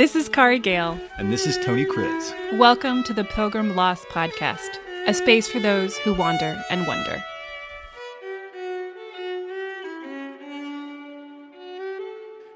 This 0.00 0.16
is 0.16 0.30
Kari 0.30 0.58
Gale. 0.58 0.98
And 1.18 1.30
this 1.30 1.46
is 1.46 1.58
Tony 1.58 1.84
Kriz. 1.84 2.56
Welcome 2.56 3.04
to 3.04 3.12
the 3.12 3.22
Pilgrim 3.22 3.76
Lost 3.76 4.08
Podcast, 4.08 4.78
a 5.06 5.12
space 5.12 5.46
for 5.46 5.60
those 5.60 5.94
who 5.98 6.14
wander 6.14 6.64
and 6.70 6.86
wonder. 6.86 7.22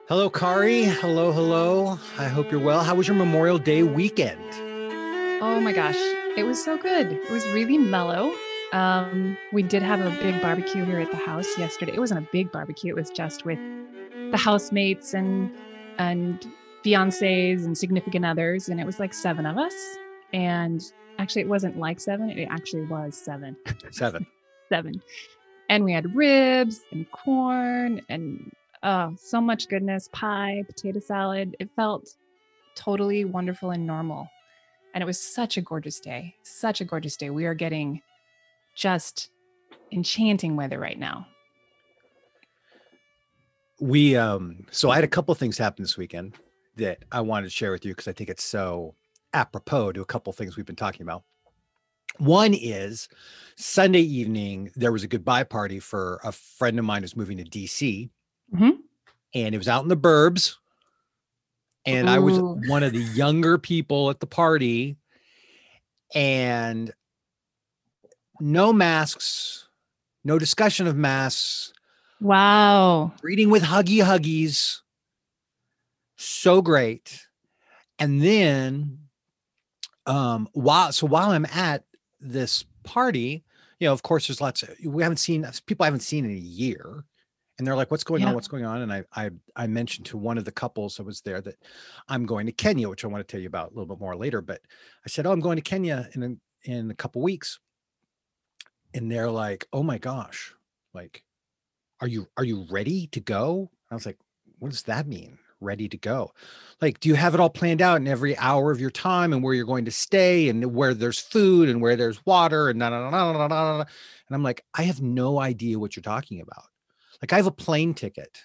Hello, 0.08 0.30
Kari. 0.30 0.84
Hello, 0.84 1.32
hello. 1.32 1.98
I 2.16 2.28
hope 2.28 2.50
you're 2.50 2.62
well. 2.62 2.82
How 2.82 2.94
was 2.94 3.08
your 3.08 3.16
Memorial 3.18 3.58
Day 3.58 3.82
weekend? 3.82 4.40
Oh 5.42 5.60
my 5.60 5.74
gosh, 5.74 5.98
it 6.38 6.46
was 6.46 6.64
so 6.64 6.78
good. 6.78 7.12
It 7.12 7.30
was 7.30 7.46
really 7.48 7.76
mellow. 7.76 8.34
Um, 8.72 9.36
we 9.52 9.62
did 9.62 9.82
have 9.82 10.00
a 10.00 10.08
big 10.22 10.40
barbecue 10.40 10.86
here 10.86 10.98
at 10.98 11.10
the 11.10 11.18
house 11.18 11.58
yesterday. 11.58 11.92
It 11.92 12.00
wasn't 12.00 12.26
a 12.26 12.28
big 12.32 12.50
barbecue; 12.50 12.90
it 12.90 12.96
was 12.96 13.10
just 13.10 13.44
with 13.44 13.58
the 14.30 14.38
housemates 14.38 15.12
and 15.12 15.50
and 15.98 16.50
fiancés 16.84 17.64
and 17.64 17.76
significant 17.76 18.24
others, 18.24 18.68
and 18.68 18.80
it 18.80 18.86
was 18.86 18.98
like 19.00 19.14
seven 19.14 19.46
of 19.46 19.56
us. 19.56 19.74
And 20.32 20.82
actually, 21.18 21.42
it 21.42 21.48
wasn't 21.48 21.78
like 21.78 22.00
seven; 22.00 22.30
it 22.30 22.48
actually 22.50 22.86
was 22.86 23.16
seven. 23.16 23.56
Seven. 23.90 24.26
seven. 24.68 25.02
And 25.68 25.84
we 25.84 25.92
had 25.92 26.14
ribs 26.14 26.80
and 26.92 27.10
corn 27.10 28.02
and 28.08 28.52
oh, 28.82 29.14
so 29.16 29.40
much 29.40 29.68
goodness, 29.68 30.08
pie, 30.12 30.62
potato 30.66 31.00
salad. 31.00 31.56
It 31.58 31.70
felt 31.74 32.08
totally 32.76 33.24
wonderful 33.24 33.70
and 33.70 33.86
normal. 33.86 34.28
And 34.94 35.02
it 35.02 35.06
was 35.06 35.20
such 35.20 35.56
a 35.56 35.62
gorgeous 35.62 36.00
day. 36.00 36.34
Such 36.42 36.80
a 36.80 36.84
gorgeous 36.84 37.16
day. 37.16 37.30
We 37.30 37.46
are 37.46 37.54
getting 37.54 38.02
just 38.76 39.30
enchanting 39.91 40.56
weather 40.56 40.78
right 40.78 40.98
now. 40.98 41.26
We 43.80 44.16
um 44.16 44.66
so 44.70 44.91
I 44.91 44.96
had 44.96 45.04
a 45.04 45.08
couple 45.08 45.34
things 45.34 45.58
happen 45.58 45.82
this 45.82 45.96
weekend 45.96 46.34
that 46.77 47.05
I 47.12 47.20
wanted 47.20 47.44
to 47.47 47.50
share 47.50 47.70
with 47.72 47.84
you 47.84 47.92
because 47.92 48.08
I 48.08 48.12
think 48.12 48.30
it's 48.30 48.44
so 48.44 48.94
apropos 49.33 49.92
to 49.92 50.00
a 50.03 50.06
couple 50.06 50.33
things 50.33 50.56
we've 50.56 50.67
been 50.67 50.77
talking 50.77 51.03
about. 51.03 51.22
One 52.19 52.55
is 52.55 53.08
Sunday 53.56 54.00
evening, 54.03 54.70
there 54.77 54.92
was 54.92 55.03
a 55.03 55.08
goodbye 55.08 55.44
party 55.44 55.81
for 55.81 56.20
a 56.22 56.31
friend 56.33 56.78
of 56.78 56.84
mine 56.84 57.03
who's 57.03 57.16
moving 57.16 57.39
to 57.39 57.44
DC. 57.44 58.08
Mhm. 58.55 58.78
And 59.34 59.55
it 59.55 59.58
was 59.58 59.69
out 59.69 59.83
in 59.83 59.89
the 59.89 59.97
burbs. 59.97 60.55
And 61.86 62.08
I 62.08 62.19
was 62.19 62.39
one 62.69 62.83
of 62.83 62.92
the 62.92 63.03
younger 63.03 63.59
people 63.59 64.11
at 64.11 64.20
the 64.20 64.27
party. 64.27 64.97
And 66.14 66.92
no 68.41 68.72
masks, 68.72 69.69
no 70.22 70.38
discussion 70.38 70.86
of 70.86 70.97
masks, 70.97 71.72
Wow. 72.20 73.12
greeting 73.20 73.50
with 73.50 73.64
huggy 73.64 74.03
huggies. 74.05 74.81
So 76.16 76.62
great. 76.62 77.26
And 77.98 78.22
then 78.22 78.98
um 80.06 80.48
while 80.52 80.92
so 80.92 81.06
while 81.06 81.30
I'm 81.30 81.46
at 81.46 81.84
this 82.20 82.64
party, 82.82 83.44
you 83.78 83.88
know, 83.88 83.92
of 83.92 84.02
course 84.02 84.26
there's 84.28 84.40
lots 84.40 84.62
of 84.62 84.76
we 84.84 85.02
haven't 85.02 85.18
seen 85.18 85.46
people 85.66 85.84
I 85.84 85.86
haven't 85.86 86.00
seen 86.00 86.24
in 86.24 86.32
a 86.32 86.34
year. 86.34 87.04
And 87.56 87.64
they're 87.64 87.76
like, 87.76 87.92
what's 87.92 88.02
going 88.02 88.22
Yeah. 88.22 88.28
on? 88.28 88.34
What's 88.34 88.48
going 88.48 88.64
on? 88.64 88.82
And 88.82 88.92
I 88.92 89.04
I 89.14 89.30
I 89.56 89.66
mentioned 89.66 90.06
to 90.06 90.18
one 90.18 90.38
of 90.38 90.44
the 90.44 90.52
couples 90.52 90.96
that 90.96 91.04
was 91.04 91.20
there 91.20 91.40
that 91.42 91.56
I'm 92.08 92.26
going 92.26 92.46
to 92.46 92.52
Kenya, 92.52 92.88
which 92.88 93.04
I 93.04 93.08
want 93.08 93.26
to 93.26 93.30
tell 93.30 93.40
you 93.40 93.46
about 93.46 93.70
a 93.70 93.74
little 93.74 93.86
bit 93.86 94.00
more 94.00 94.16
later. 94.16 94.41
But 94.41 94.60
I 95.06 95.08
said, 95.08 95.26
Oh, 95.26 95.32
I'm 95.32 95.41
going 95.41 95.56
to 95.56 95.62
Kenya 95.62 96.08
in 96.14 96.22
a, 96.22 96.70
in 96.70 96.91
a 96.91 96.94
couple 96.94 97.22
weeks. 97.22 97.60
And 98.92 99.10
they're 99.10 99.30
like, 99.30 99.66
Oh 99.72 99.82
my 99.82 99.98
gosh, 99.98 100.54
like 100.92 101.24
are 102.00 102.08
you 102.08 102.28
are 102.36 102.44
you 102.44 102.66
ready 102.70 103.06
to 103.08 103.20
go 103.20 103.70
i 103.91 103.94
was 103.94 104.06
like 104.06 104.19
what 104.58 104.70
does 104.70 104.82
that 104.84 105.06
mean 105.06 105.38
ready 105.64 105.88
to 105.88 105.97
go 105.97 106.32
like 106.80 107.00
do 107.00 107.08
you 107.08 107.14
have 107.14 107.34
it 107.34 107.41
all 107.41 107.50
planned 107.50 107.82
out 107.82 107.97
in 107.97 108.06
every 108.06 108.36
hour 108.38 108.70
of 108.70 108.80
your 108.80 108.91
time 108.91 109.32
and 109.32 109.42
where 109.42 109.54
you're 109.54 109.64
going 109.64 109.84
to 109.84 109.91
stay 109.91 110.48
and 110.48 110.75
where 110.75 110.94
there's 110.94 111.19
food 111.19 111.69
and 111.69 111.80
where 111.80 111.97
there's 111.97 112.25
water 112.26 112.69
and 112.69 112.78
na, 112.78 112.91
na, 112.91 113.10
na, 113.10 113.32
na, 113.32 113.47
na, 113.48 113.80
and 113.80 113.86
i'm 114.30 114.42
like 114.42 114.64
i 114.74 114.82
have 114.82 115.03
no 115.03 115.41
idea 115.41 115.78
what 115.78 115.97
you're 115.97 116.03
talking 116.03 116.41
about 116.41 116.64
like 117.22 117.32
i 117.32 117.36
have 117.36 117.47
a 117.47 117.53
plane 117.53 117.94
ticket 117.94 118.42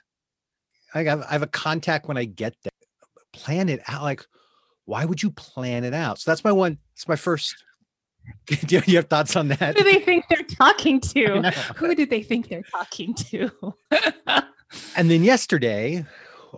i 0.94 1.04
have, 1.04 1.24
I 1.24 1.34
have 1.34 1.44
a 1.44 1.48
contact 1.48 2.08
when 2.08 2.18
i 2.18 2.26
get 2.26 2.56
there 2.64 2.72
plan 3.34 3.70
it 3.70 3.82
out 3.88 4.04
like 4.04 4.26
why 4.86 5.06
would 5.06 5.22
you 5.22 5.30
plan 5.32 5.84
it 5.84 5.94
out 5.94 6.20
so 6.20 6.32
that's 6.32 6.44
my 6.44 6.52
one 6.52 6.80
it's 6.94 7.08
my 7.08 7.16
first 7.16 7.64
do 8.66 8.82
you 8.86 8.98
have 8.98 9.08
thoughts 9.08 9.36
on 9.36 9.50
that 9.50 9.78
Who 9.78 9.84
do 9.84 9.92
they 9.92 10.00
think 10.00 10.26
they're 10.30 10.44
talking 10.44 11.00
to? 11.02 11.52
Who 11.76 11.96
do 11.96 12.06
they 12.06 12.24
think 12.24 12.50
they're 12.50 12.64
talking 12.64 13.14
to? 13.16 13.52
And 14.96 15.10
then 15.10 15.24
yesterday, 15.24 16.06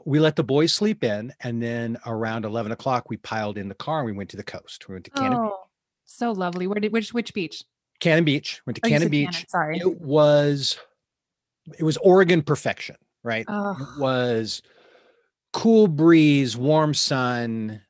we 0.05 0.19
let 0.19 0.35
the 0.35 0.43
boys 0.43 0.73
sleep 0.73 1.03
in, 1.03 1.33
and 1.41 1.61
then 1.61 1.97
around 2.05 2.45
eleven 2.45 2.71
o'clock, 2.71 3.09
we 3.09 3.17
piled 3.17 3.57
in 3.57 3.67
the 3.67 3.75
car 3.75 3.99
and 3.99 4.05
we 4.05 4.11
went 4.13 4.29
to 4.31 4.37
the 4.37 4.43
coast. 4.43 4.87
We 4.87 4.95
went 4.95 5.05
to 5.05 5.11
Cannon, 5.11 5.39
oh, 5.39 5.63
so 6.05 6.31
lovely. 6.31 6.67
Where 6.67 6.79
did 6.79 6.91
which 6.93 7.13
which 7.13 7.33
beach? 7.33 7.63
Cannon 7.99 8.23
Beach. 8.23 8.61
Went 8.65 8.77
to 8.77 8.81
Oh, 8.85 8.89
Cannon 8.89 9.09
Beach. 9.09 9.29
Cannon, 9.31 9.47
Sorry. 9.47 9.77
It 9.77 10.01
was, 10.01 10.77
it 11.77 11.83
was 11.83 11.97
Oregon 11.97 12.41
perfection, 12.41 12.95
right? 13.23 13.45
Oh, 13.47 13.77
It 13.79 13.99
was 13.99 14.63
cool 15.53 15.87
breeze, 15.87 16.57
warm 16.57 16.93
sun. 16.95 17.81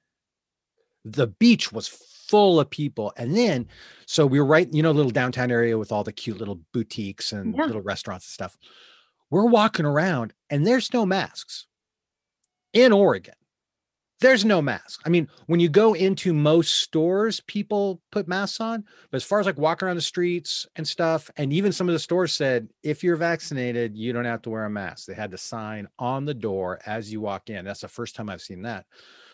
The 1.06 1.28
beach 1.28 1.72
was 1.72 1.88
full 1.88 2.60
of 2.60 2.70
people, 2.70 3.14
and 3.18 3.36
then 3.36 3.68
so 4.06 4.26
we 4.26 4.40
were 4.40 4.46
right, 4.46 4.68
you 4.74 4.84
know, 4.84 4.92
little 4.92 5.12
downtown 5.12 5.50
area 5.50 5.78
with 5.78 5.92
all 5.92 6.04
the 6.04 6.12
cute 6.12 6.38
little 6.40 6.60
boutiques 6.74 7.32
and 7.32 7.56
Yeah. 7.56 7.66
little 7.66 7.82
restaurants 7.82 8.26
and 8.28 8.34
stuff. 8.34 8.58
We're 9.30 9.46
walking 9.46 9.86
around, 9.86 10.34
and 10.50 10.68
there's 10.68 10.92
no 10.94 11.06
masks 11.06 11.68
in 12.74 12.92
Oregon. 12.92 13.34
There's 14.22 14.46
no 14.46 14.62
mask. 14.62 15.02
I 15.04 15.10
mean, 15.10 15.28
when 15.48 15.60
you 15.60 15.68
go 15.68 15.94
into 15.96 16.32
most 16.32 16.82
stores, 16.82 17.40
people 17.48 18.04
put 18.12 18.28
masks 18.28 18.62
on. 18.62 18.84
But 19.10 19.16
as 19.16 19.24
far 19.24 19.40
as 19.40 19.48
like 19.48 19.58
walking 19.58 19.88
around 19.88 19.96
the 19.96 20.02
streets 20.04 20.68
and 20.76 20.88
stuff, 20.88 21.32
and 21.38 21.52
even 21.52 21.72
some 21.72 21.90
of 21.90 21.94
the 21.94 22.00
stores 22.00 22.32
said, 22.32 22.70
if 22.84 23.04
you're 23.04 23.16
vaccinated, 23.16 23.98
you 23.98 24.14
don't 24.14 24.26
have 24.26 24.44
to 24.44 24.52
wear 24.52 24.66
a 24.66 24.70
mask. 24.70 25.08
They 25.08 25.16
had 25.16 25.32
the 25.32 25.40
sign 25.40 25.88
on 25.98 26.26
the 26.26 26.36
door 26.36 26.80
as 26.86 27.12
you 27.12 27.20
walk 27.20 27.50
in. 27.50 27.66
That's 27.66 27.82
the 27.82 27.88
first 27.88 28.16
time 28.16 28.30
I've 28.30 28.44
seen 28.44 28.62
that. 28.62 28.86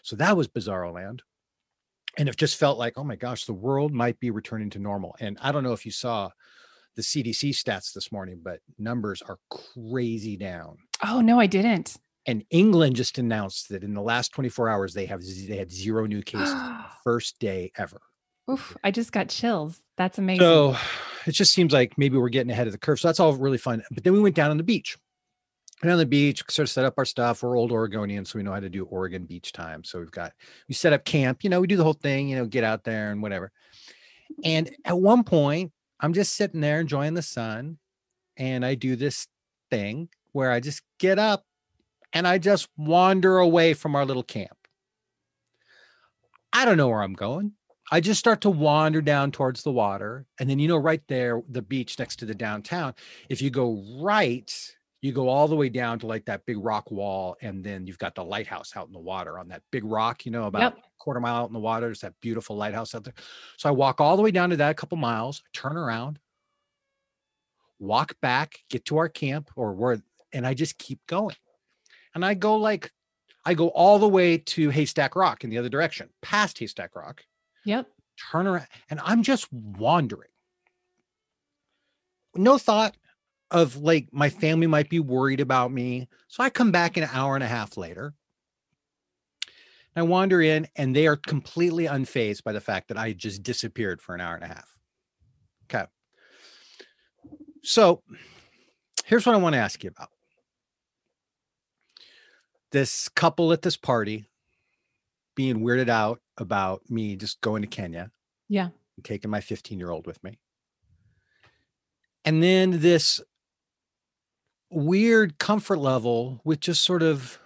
So 0.04 0.16
that 0.16 0.38
was 0.38 0.48
Bizarro 0.48 0.94
Land. 0.94 1.22
And 2.18 2.30
it 2.30 2.38
just 2.38 2.56
felt 2.56 2.80
like, 2.80 2.94
oh 2.98 3.04
my 3.04 3.18
gosh, 3.18 3.44
the 3.44 3.54
world 3.54 3.92
might 3.92 4.18
be 4.22 4.32
returning 4.32 4.70
to 4.70 4.80
normal. 4.80 5.18
And 5.20 5.38
I 5.42 5.52
don't 5.52 5.64
know 5.64 5.74
if 5.74 5.86
you 5.86 5.92
saw 5.92 6.30
the 6.96 7.02
CDC 7.02 7.50
stats 7.50 7.94
this 7.94 8.10
morning, 8.12 8.40
but 8.42 8.62
numbers 8.80 9.22
are 9.22 9.38
crazy 9.50 10.38
down. 10.38 10.78
oh 11.06 11.20
no, 11.20 11.40
I 11.42 11.46
didn't. 11.46 11.98
And 12.28 12.44
England 12.50 12.98
just 12.98 13.18
announced 13.18 13.70
that 13.70 13.84
in 13.84 13.94
the 13.94 14.02
last 14.02 14.34
24 14.34 14.68
hours, 14.70 14.94
they 14.94 15.06
have 15.06 15.22
they 15.48 15.56
had 15.56 15.72
zero 15.72 16.06
new 16.06 16.22
cases 16.22 16.54
the 16.54 16.86
first 17.04 17.40
day 17.40 17.72
ever. 17.78 18.02
Oof, 18.52 18.78
I 18.84 18.92
just 18.92 19.14
got 19.14 19.30
chills. 19.30 19.82
That's 19.98 20.18
amazing. 20.18 20.42
So 20.42 20.76
it 21.26 21.32
just 21.32 21.54
seems 21.54 21.74
like 21.74 21.98
maybe 21.98 22.18
we're 22.18 22.30
getting 22.30 22.52
ahead 22.52 22.68
of 22.68 22.74
the 22.74 22.80
curve. 22.80 23.00
So 23.00 23.08
that's 23.08 23.20
all 23.20 23.34
really 23.34 23.58
fun. 23.58 23.82
But 23.92 24.04
then 24.04 24.14
we 24.14 24.20
went 24.20 24.36
down 24.36 24.52
on 24.52 24.58
the 24.58 24.64
beach. 24.64 24.98
Went 25.82 25.92
on 25.92 26.00
the 26.00 26.06
beach, 26.06 26.44
sort 26.50 26.68
of 26.68 26.70
set 26.70 26.86
up 26.86 26.96
our 26.98 27.06
stuff. 27.06 27.44
We're 27.44 27.58
old 27.58 27.72
Oregonians, 27.72 28.28
so 28.28 28.40
we 28.40 28.44
know 28.44 28.54
how 28.54 28.60
to 28.60 28.70
do 28.70 28.86
Oregon 28.86 29.26
beach 29.26 29.52
time. 29.54 29.84
So 29.84 30.00
we've 30.00 30.12
got 30.12 30.34
we 30.68 30.76
set 30.76 30.92
up 30.92 31.06
camp, 31.06 31.44
you 31.44 31.50
know, 31.50 31.62
we 31.62 31.68
do 31.68 31.78
the 31.78 31.84
whole 31.84 31.94
thing, 31.94 32.28
you 32.28 32.36
know, 32.36 32.46
get 32.46 32.64
out 32.64 32.84
there 32.84 33.12
and 33.12 33.22
whatever. 33.22 33.52
And 34.44 34.70
at 34.86 35.00
one 35.00 35.24
point, 35.24 35.72
I'm 36.00 36.14
just 36.14 36.36
sitting 36.36 36.62
there 36.62 36.80
enjoying 36.80 37.14
the 37.14 37.22
sun, 37.22 37.78
and 38.38 38.66
I 38.66 38.76
do 38.76 38.96
this 38.96 39.28
thing 39.70 40.10
where 40.32 40.52
I 40.52 40.60
just 40.60 40.82
get 41.00 41.20
up 41.20 41.44
and 42.14 42.28
I 42.28 42.38
just 42.38 42.70
wander 42.78 43.38
away 43.38 43.74
from 43.74 43.96
our 43.96 44.06
little 44.06 44.24
camp. 44.24 44.58
I 46.54 46.66
don't 46.66 46.78
know 46.78 46.88
where 46.88 47.04
I'm 47.04 47.14
going. 47.14 47.54
I 47.92 48.02
just 48.02 48.20
start 48.20 48.42
to 48.42 48.50
wander 48.50 49.02
down 49.02 49.32
towards 49.32 49.64
the 49.64 49.72
water. 49.72 50.26
And 50.40 50.50
then, 50.50 50.60
you 50.60 50.68
know, 50.68 50.78
right 50.78 51.02
there, 51.08 51.42
the 51.50 51.62
beach 51.62 51.98
next 52.00 52.18
to 52.18 52.26
the 52.26 52.36
downtown, 52.36 52.94
if 53.30 53.42
you 53.42 53.50
go 53.50 53.84
right, 54.02 54.52
you 55.02 55.12
go 55.14 55.30
all 55.30 55.48
the 55.48 55.56
way 55.56 55.70
down 55.70 56.00
to 56.00 56.08
like 56.08 56.26
that 56.26 56.46
big 56.46 56.58
rock 56.58 56.92
wall. 56.92 57.38
And 57.42 57.64
then 57.64 57.86
you've 57.88 58.00
got 58.00 58.16
the 58.16 58.26
lighthouse 58.26 58.76
out 58.76 58.88
in 58.88 58.94
the 58.94 59.00
water 59.00 59.38
on 59.40 59.48
that 59.50 59.62
big 59.72 59.86
rock, 59.86 60.26
you 60.26 60.32
know, 60.32 60.48
about 60.48 60.62
Yep. 60.62 60.78
a 60.80 60.82
quarter 60.98 61.20
mile 61.20 61.44
out 61.44 61.48
in 61.48 61.54
the 61.54 61.60
water. 61.60 61.86
There's 61.86 62.02
that 62.02 62.20
beautiful 62.20 62.56
lighthouse 62.58 62.94
out 62.96 63.04
there. 63.04 63.14
So 63.58 63.70
I 63.70 63.72
walk 63.72 64.02
all 64.02 64.18
the 64.18 64.24
way 64.24 64.32
down 64.32 64.50
to 64.50 64.58
that 64.58 64.72
a 64.72 64.76
couple 64.76 64.98
miles, 64.98 65.44
turn 65.54 65.78
around, 65.78 66.20
walk 67.80 68.20
back, 68.22 68.60
get 68.70 68.84
to 68.86 68.98
our 68.98 69.08
camp 69.08 69.52
or 69.56 69.74
where, 69.74 70.02
and 70.34 70.46
I 70.46 70.54
just 70.54 70.78
keep 70.78 71.00
going. 71.08 71.36
And 72.18 72.26
I 72.26 72.34
go 72.34 72.56
like, 72.56 72.92
I 73.46 73.54
go 73.54 73.68
all 73.68 74.00
the 74.00 74.10
way 74.10 74.40
to 74.40 74.72
Haystack 74.72 75.16
Rock 75.16 75.44
in 75.44 75.52
the 75.52 75.60
other 75.60 75.70
direction, 75.70 76.10
past 76.24 76.58
Haystack 76.58 76.96
Rock 76.96 77.24
yep. 77.64 77.86
turn 78.32 78.48
around 78.48 78.66
and 78.90 79.00
I'm 79.04 79.22
just 79.22 79.54
wandering. 79.54 80.32
No 82.34 82.58
thought 82.58 82.98
of 83.52 83.76
like 83.76 84.08
my 84.12 84.32
family 84.32 84.66
might 84.66 84.90
be 84.90 85.00
worried 85.00 85.40
about 85.40 85.72
me. 85.72 86.10
So 86.28 86.44
I 86.44 86.50
come 86.50 86.72
back 86.72 86.98
an 86.98 87.08
hour 87.14 87.36
and 87.36 87.44
a 87.44 87.48
half 87.48 87.78
later. 87.78 88.16
I 89.96 90.02
wander 90.02 90.42
in 90.42 90.68
and 90.76 90.96
they 90.96 91.06
are 91.06 91.18
completely 91.18 91.86
unfazed 91.86 92.44
by 92.44 92.52
the 92.52 92.62
fact 92.62 92.88
that 92.88 92.98
I 92.98 93.14
just 93.14 93.44
disappeared 93.44 94.02
for 94.02 94.16
an 94.16 94.22
hour 94.22 94.34
and 94.34 94.44
a 94.44 94.48
half. 94.48 94.76
Okay. 95.66 95.86
So 97.62 98.02
here's 99.06 99.28
what 99.28 99.36
I 99.36 99.38
want 99.38 99.54
to 99.54 99.60
ask 99.60 99.84
you 99.84 99.92
about. 99.96 100.10
This 102.72 103.10
couple 103.10 103.54
at 103.54 103.62
this 103.62 103.78
party 103.78 104.30
being 105.36 105.62
weirded 105.62 105.90
out 105.90 106.20
about 106.38 106.90
me 106.90 107.16
just 107.16 107.40
going 107.42 107.62
to 107.62 107.68
Kenya. 107.68 108.12
Yeah. 108.50 108.70
and 108.96 109.06
taking 109.06 109.30
my 109.30 109.42
15 109.42 109.80
year 109.80 109.92
old 109.92 110.08
with 110.08 110.24
me. 110.24 110.40
And 112.26 112.42
then 112.44 112.82
this 112.82 113.22
weird 114.70 115.38
comfort 115.38 115.78
level 115.80 116.42
with 116.44 116.60
just 116.60 116.82
sort 116.84 117.04
of 117.04 117.40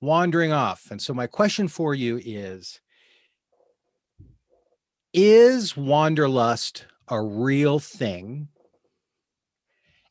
wandering 0.00 0.52
off. 0.52 0.90
And 0.90 1.00
so, 1.00 1.12
my 1.12 1.26
question 1.26 1.68
for 1.68 1.94
you 1.94 2.20
is 2.24 2.80
Is 5.12 5.76
wanderlust 5.76 6.86
a 7.08 7.20
real 7.20 7.78
thing? 7.78 8.48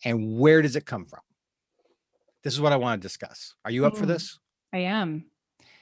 And 0.05 0.37
where 0.39 0.61
does 0.61 0.75
it 0.75 0.85
come 0.85 1.05
from? 1.05 1.21
This 2.43 2.53
is 2.53 2.61
what 2.61 2.71
I 2.73 2.77
want 2.77 3.01
to 3.01 3.05
discuss. 3.05 3.53
Are 3.65 3.71
you 3.71 3.85
up 3.85 3.97
for 3.97 4.05
Mm. 4.05 4.09
this? 4.09 4.39
I 4.73 4.79
am. 4.79 5.25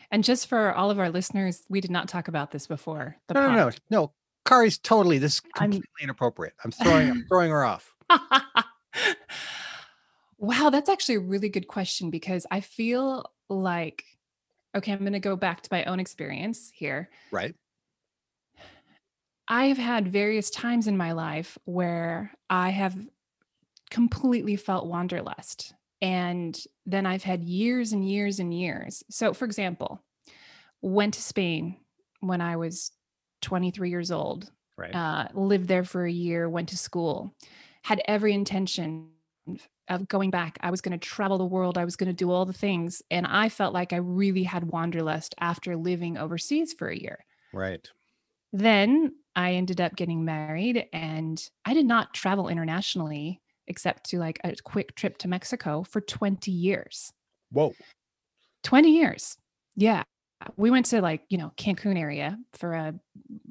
And 0.10 0.24
just 0.24 0.48
for 0.48 0.74
all 0.74 0.90
of 0.90 1.00
our 1.00 1.10
listeners, 1.10 1.64
we 1.70 1.82
did 1.82 1.92
not 1.92 2.08
talk 2.08 2.28
about 2.28 2.52
this 2.52 2.66
before. 2.68 3.18
No, 3.34 3.42
no, 3.42 3.52
no, 3.56 3.64
pod. 3.66 3.80
no. 3.90 4.14
Kari's 4.46 4.78
totally 4.78 5.18
this 5.18 5.36
is 5.36 5.42
I'm- 5.56 5.72
completely 5.72 6.04
inappropriate. 6.04 6.54
I'm 6.64 6.72
throwing 6.72 7.10
I'm 7.10 7.26
throwing 7.30 7.52
her 7.52 7.66
off. 7.66 7.94
wow, 10.38 10.70
that's 10.70 10.90
actually 10.90 11.16
a 11.16 11.20
really 11.20 11.50
good 11.50 11.68
question 11.68 12.10
because 12.10 12.46
I 12.52 12.62
feel 12.62 13.26
like, 13.50 14.04
okay, 14.76 14.92
I'm 14.92 15.00
going 15.00 15.14
to 15.14 15.20
go 15.20 15.36
back 15.36 15.62
to 15.62 15.70
my 15.72 15.84
own 15.86 16.00
experience 16.00 16.72
here. 16.74 17.10
Right. 17.32 17.56
I 19.50 19.66
have 19.66 19.78
had 19.78 20.12
various 20.12 20.50
times 20.50 20.88
in 20.88 20.98
my 20.98 21.14
life 21.14 21.58
where 21.66 22.34
I 22.50 22.70
have 22.70 22.96
completely 23.90 24.58
felt 24.58 24.88
wanderlust. 24.88 25.74
And 26.02 26.58
then 26.86 27.06
I've 27.06 27.24
had 27.24 27.44
years 27.44 27.92
and 27.94 28.08
years 28.08 28.40
and 28.40 28.54
years. 28.54 29.04
So, 29.10 29.34
for 29.34 29.46
example, 29.46 30.04
went 30.82 31.16
to 31.16 31.22
Spain 31.22 31.78
when 32.20 32.42
I 32.42 32.56
was 32.58 32.92
23 33.42 33.90
years 33.90 34.12
old, 34.12 34.52
Right. 34.78 34.94
uh, 34.96 35.28
lived 35.34 35.68
there 35.68 35.84
for 35.84 36.06
a 36.06 36.12
year, 36.12 36.50
went 36.50 36.70
to 36.70 36.78
school, 36.78 37.36
had 37.84 38.02
every 38.08 38.34
intention 38.34 39.10
of 39.90 40.08
going 40.08 40.30
back. 40.30 40.58
I 40.62 40.70
was 40.70 40.82
going 40.82 40.98
to 40.98 41.08
travel 41.08 41.38
the 41.38 41.46
world, 41.46 41.78
I 41.78 41.86
was 41.86 41.96
going 41.96 42.10
to 42.10 42.14
do 42.14 42.30
all 42.32 42.46
the 42.46 42.54
things. 42.54 43.02
And 43.10 43.26
I 43.26 43.50
felt 43.50 43.74
like 43.74 43.94
I 43.94 43.98
really 43.98 44.44
had 44.44 44.66
wanderlust 44.66 45.34
after 45.40 45.76
living 45.76 46.18
overseas 46.18 46.74
for 46.74 46.90
a 46.90 46.98
year. 46.98 47.26
right. 47.54 47.90
Then 48.54 49.16
I 49.36 49.54
ended 49.54 49.82
up 49.82 49.96
getting 49.96 50.24
married 50.26 50.88
and 50.94 51.44
I 51.66 51.74
did 51.74 51.86
not 51.86 52.14
travel 52.14 52.48
internationally 52.48 53.42
except 53.68 54.10
to 54.10 54.20
like 54.20 54.40
a 54.44 54.56
quick 54.64 54.96
trip 54.96 55.18
to 55.20 55.28
Mexico 55.28 55.84
for 55.84 56.02
20 56.02 56.52
years. 56.52 57.12
Whoa. 57.52 57.74
20 58.64 58.92
years. 58.92 59.38
Yeah. 59.76 60.04
We 60.56 60.70
went 60.70 60.86
to 60.88 61.02
like, 61.02 61.24
you 61.30 61.38
know, 61.40 61.52
Cancun 61.58 61.98
area 61.98 62.38
for 62.54 62.74
a 62.74 62.94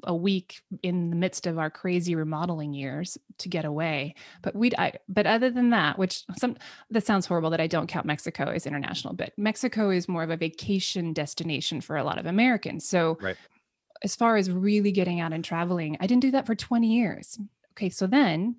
a 0.03 0.15
week 0.15 0.61
in 0.83 1.09
the 1.09 1.17
midst 1.17 1.45
of 1.45 1.59
our 1.59 1.69
crazy 1.69 2.15
remodeling 2.15 2.73
years 2.73 3.17
to 3.39 3.49
get 3.49 3.65
away. 3.65 4.15
But 4.41 4.55
we'd, 4.55 4.73
I 4.77 4.93
but 5.09 5.27
other 5.27 5.49
than 5.49 5.71
that, 5.71 5.99
which 5.99 6.23
some 6.37 6.55
that 6.91 7.05
sounds 7.05 7.25
horrible 7.25 7.49
that 7.49 7.59
I 7.59 7.67
don't 7.67 7.87
count 7.87 8.05
Mexico 8.05 8.45
as 8.45 8.65
international, 8.65 9.13
but 9.15 9.33
Mexico 9.37 9.89
is 9.89 10.07
more 10.07 10.23
of 10.23 10.29
a 10.31 10.37
vacation 10.37 11.11
destination 11.11 11.81
for 11.81 11.97
a 11.97 12.05
lot 12.05 12.19
of 12.19 12.25
Americans. 12.25 12.87
So 12.87 13.17
Right. 13.21 13.35
as 14.01 14.15
far 14.15 14.37
as 14.37 14.49
really 14.49 14.93
getting 14.93 15.19
out 15.19 15.33
and 15.33 15.43
traveling, 15.43 15.97
I 15.99 16.07
didn't 16.07 16.21
do 16.21 16.31
that 16.31 16.45
for 16.45 16.55
20 16.55 16.87
years. 16.87 17.37
Okay, 17.71 17.89
so 17.89 18.07
then 18.07 18.55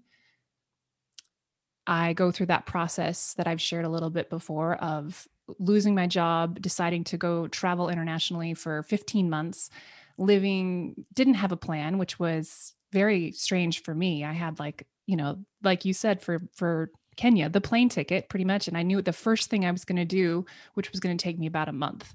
I 1.88 2.12
go 2.12 2.30
through 2.30 2.46
that 2.46 2.66
process 2.66 3.32
that 3.34 3.48
I've 3.48 3.62
shared 3.62 3.86
a 3.86 3.88
little 3.88 4.10
bit 4.10 4.28
before 4.28 4.74
of 4.76 5.26
losing 5.58 5.94
my 5.94 6.06
job, 6.06 6.60
deciding 6.60 7.04
to 7.04 7.16
go 7.16 7.48
travel 7.48 7.88
internationally 7.88 8.52
for 8.52 8.82
15 8.82 9.30
months, 9.30 9.70
living, 10.18 11.06
didn't 11.14 11.34
have 11.34 11.50
a 11.50 11.56
plan, 11.56 11.96
which 11.96 12.18
was 12.18 12.74
very 12.92 13.32
strange 13.32 13.82
for 13.82 13.94
me. 13.94 14.22
I 14.22 14.32
had 14.32 14.58
like, 14.58 14.86
you 15.06 15.16
know, 15.16 15.38
like 15.62 15.86
you 15.86 15.94
said 15.94 16.20
for 16.20 16.42
for 16.52 16.90
Kenya, 17.16 17.48
the 17.48 17.60
plane 17.60 17.88
ticket 17.88 18.28
pretty 18.28 18.44
much 18.44 18.68
and 18.68 18.76
I 18.76 18.82
knew 18.82 19.00
the 19.00 19.12
first 19.14 19.48
thing 19.48 19.64
I 19.64 19.72
was 19.72 19.86
going 19.86 19.96
to 19.96 20.04
do, 20.04 20.44
which 20.74 20.92
was 20.92 21.00
going 21.00 21.16
to 21.16 21.22
take 21.22 21.38
me 21.38 21.46
about 21.46 21.70
a 21.70 21.72
month. 21.72 22.14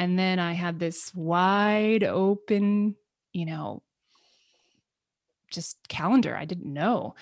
And 0.00 0.18
then 0.18 0.40
I 0.40 0.54
had 0.54 0.80
this 0.80 1.14
wide 1.14 2.02
open, 2.02 2.96
you 3.32 3.46
know, 3.46 3.82
just 5.52 5.78
calendar. 5.86 6.36
I 6.36 6.46
didn't 6.46 6.72
know. 6.72 7.14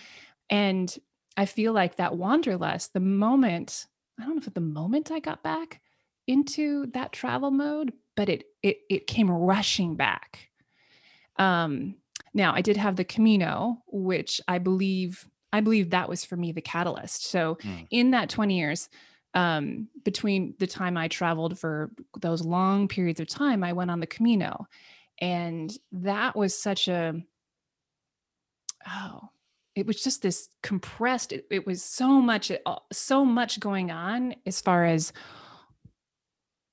And 0.49 0.97
I 1.37 1.47
feel 1.47 1.73
like 1.73 1.97
that 1.97 2.17
wanderlust, 2.17 2.93
the 2.93 3.01
moment, 3.01 3.87
I 4.19 4.25
don't 4.25 4.35
know 4.35 4.41
if 4.41 4.47
it's 4.47 4.55
the 4.55 4.61
moment 4.61 5.11
I 5.11 5.19
got 5.21 5.43
back 5.43 5.81
into 6.27 6.87
that 6.93 7.13
travel 7.13 7.51
mode, 7.51 7.93
but 8.17 8.29
it 8.29 8.45
it 8.63 8.79
it 8.91 9.07
came 9.07 9.31
rushing 9.31 9.97
back. 9.97 10.51
Um 11.39 11.97
now 12.35 12.55
I 12.55 12.61
did 12.63 12.77
have 12.77 12.97
the 12.97 13.05
Camino, 13.05 13.83
which 13.87 14.41
I 14.49 14.59
believe 14.59 15.29
I 15.53 15.61
believe 15.61 15.91
that 15.91 16.09
was 16.09 16.25
for 16.25 16.37
me 16.37 16.53
the 16.53 16.63
catalyst. 16.63 17.25
So 17.27 17.59
Mm. 17.63 17.87
in 17.91 18.11
that 18.13 18.31
20 18.31 18.59
years, 18.59 18.89
um, 19.35 19.89
between 20.05 20.55
the 20.59 20.67
time 20.67 20.97
I 20.97 21.09
traveled 21.09 21.59
for 21.59 21.91
those 22.21 22.43
long 22.45 22.89
periods 22.89 23.21
of 23.21 23.29
time, 23.29 23.63
I 23.65 23.73
went 23.75 23.91
on 23.91 24.01
the 24.01 24.07
Camino. 24.07 24.67
And 25.21 25.71
that 25.93 26.35
was 26.37 26.61
such 26.61 26.89
a, 26.89 27.23
oh, 28.87 29.29
it 29.75 29.87
was 29.87 30.03
just 30.03 30.23
this 30.23 30.49
compressed, 30.63 31.33
it, 31.33 31.47
it 31.51 31.67
was 31.67 31.83
so 31.83 32.21
much, 32.21 32.53
so 32.93 33.25
much 33.25 33.59
going 33.59 33.91
on 33.91 34.35
as 34.47 34.61
far 34.61 34.85
as 34.85 35.13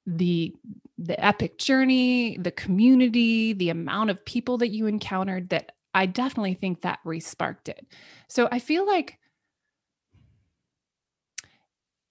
the 0.06 0.56
the 1.02 1.24
epic 1.24 1.58
journey, 1.58 2.38
the 2.38 2.52
community, 2.52 3.54
the 3.54 3.70
amount 3.70 4.10
of 4.10 4.26
people 4.26 4.58
that 4.58 4.68
you 4.68 4.86
encountered 4.86 5.48
that 5.50 5.72
I 5.94 6.08
definitely 6.08 6.56
think 6.56 6.82
that 6.82 7.00
re-sparked 7.06 7.70
it. 7.70 7.88
So 8.28 8.50
I 8.52 8.60
feel 8.60 8.86
like 8.86 9.18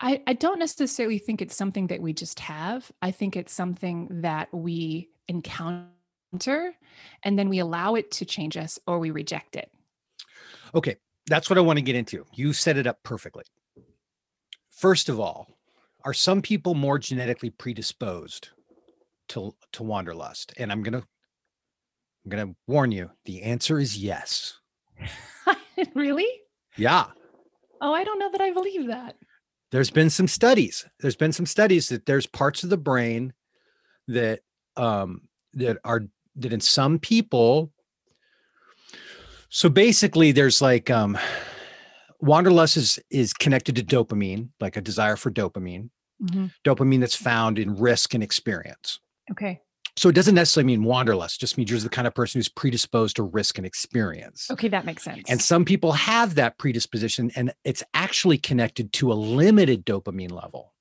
I, 0.00 0.23
I 0.26 0.33
don't 0.33 0.59
necessarily 0.59 1.18
think 1.18 1.42
it's 1.42 1.57
something 1.57 1.88
that 1.88 2.00
we 2.00 2.12
just 2.12 2.40
have. 2.40 2.90
I 3.02 3.11
think 3.11 3.37
it's 3.37 3.52
something 3.52 4.23
that 4.23 4.49
we 4.54 5.11
encounter 5.26 5.92
and 7.23 7.38
then 7.38 7.49
we 7.49 7.59
allow 7.59 7.95
it 7.95 8.11
to 8.12 8.25
change 8.25 8.57
us 8.57 8.78
or 8.87 8.99
we 8.99 9.11
reject 9.11 9.57
it. 9.57 9.71
Okay. 10.75 10.96
That's 11.26 11.50
what 11.50 11.58
I 11.58 11.62
want 11.62 11.78
to 11.78 11.82
get 11.82 11.96
into. 11.96 12.25
You 12.34 12.52
set 12.52 12.76
it 12.78 12.87
up 12.87 12.98
perfectly. 13.02 13.44
First 14.70 15.08
of 15.08 15.20
all, 15.20 15.46
are 16.04 16.14
some 16.14 16.40
people 16.40 16.75
more 16.75 16.98
genetically 16.98 17.50
predisposed 17.50 18.48
to 19.30 19.54
to 19.72 19.82
wanderlust? 19.82 20.54
And 20.56 20.72
I'm 20.72 20.82
gonna 20.82 21.02
I'm 22.25 22.30
gonna 22.30 22.54
warn 22.66 22.92
you. 22.92 23.10
The 23.26 23.42
answer 23.42 23.78
is 23.78 23.98
yes. 23.98 24.58
really? 25.94 26.28
Yeah. 26.76 27.06
Oh, 27.80 27.92
I 27.92 28.04
don't 28.04 28.18
know 28.18 28.30
that 28.32 28.40
I 28.40 28.52
believe 28.52 28.87
that. 28.88 29.16
there's 29.70 29.90
been 29.90 30.08
some 30.10 30.26
studies 30.28 30.87
there's 31.00 31.16
been 31.16 31.32
some 31.32 31.46
studies 31.46 31.88
that 31.90 32.06
there's 32.06 32.26
parts 32.26 32.64
of 32.64 32.70
the 32.70 32.76
brain 32.78 33.32
that 34.08 34.40
um 34.76 35.20
that 35.54 35.76
are 35.84 36.02
that 36.37 36.52
in 36.52 36.60
some 36.60 36.98
people 36.98 37.70
so 39.49 39.69
basically 39.69 40.33
there's 40.33 40.61
like 40.61 40.90
um 40.90 41.17
wanderlust 42.21 42.76
is 42.76 42.99
is 43.11 43.33
connected 43.33 43.76
to 43.76 43.83
dopamine 43.85 44.49
like 44.61 44.76
a 44.76 44.81
desire 44.81 45.17
for 45.17 45.31
dopamine 45.31 45.90
dopamine 46.64 47.00
that's 47.00 47.14
found 47.17 47.59
in 47.59 47.75
risk 47.76 48.14
and 48.14 48.23
experience 48.25 48.99
Okay. 49.31 49.61
so 49.97 50.09
it 50.09 50.14
doesn't 50.14 50.35
necessarily 50.35 50.67
mean 50.67 50.83
wanderlust 50.85 51.38
just 51.40 51.57
means 51.57 51.71
you're 51.71 51.78
the 51.81 51.88
kind 51.88 52.07
of 52.09 52.14
person 52.14 52.38
who's 52.38 52.49
predisposed 52.49 53.17
to 53.17 53.23
risk 53.23 53.57
and 53.59 53.67
experience 53.67 54.50
Okay, 54.50 54.69
that 54.69 54.85
makes 54.85 55.02
sense. 55.05 55.23
and 55.28 55.40
some 55.40 55.64
people 55.64 55.93
have 55.93 56.35
that 56.35 56.59
predisposition, 56.59 57.31
and 57.37 57.52
it's 57.64 57.83
actually 57.95 58.38
connected 58.38 58.93
to 58.95 59.12
a 59.12 59.14
limited 59.14 59.85
dopamine 59.87 60.33
level 60.33 60.75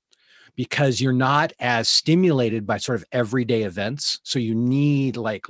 because 0.56 1.00
you're 1.00 1.14
not 1.14 1.54
as 1.60 1.88
stimulated 1.88 2.66
by 2.66 2.78
sort 2.78 3.00
of 3.00 3.06
everyday 3.12 3.62
events. 3.62 4.20
So 4.24 4.40
you 4.40 4.56
need 4.56 5.16
like 5.16 5.46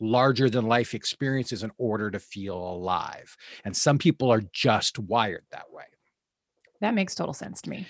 larger 0.00 0.50
than 0.50 0.66
life 0.66 0.94
experiences 0.94 1.62
in 1.62 1.70
order 1.78 2.10
to 2.10 2.18
feel 2.18 2.56
alive. 2.56 3.36
And 3.64 3.76
some 3.76 3.98
people 3.98 4.30
are 4.32 4.42
just 4.52 4.98
wired 4.98 5.44
that 5.50 5.70
way. 5.70 5.84
that 6.80 6.94
makes 6.94 7.14
total 7.14 7.32
sense 7.34 7.62
to 7.62 7.70
me. 7.70 7.86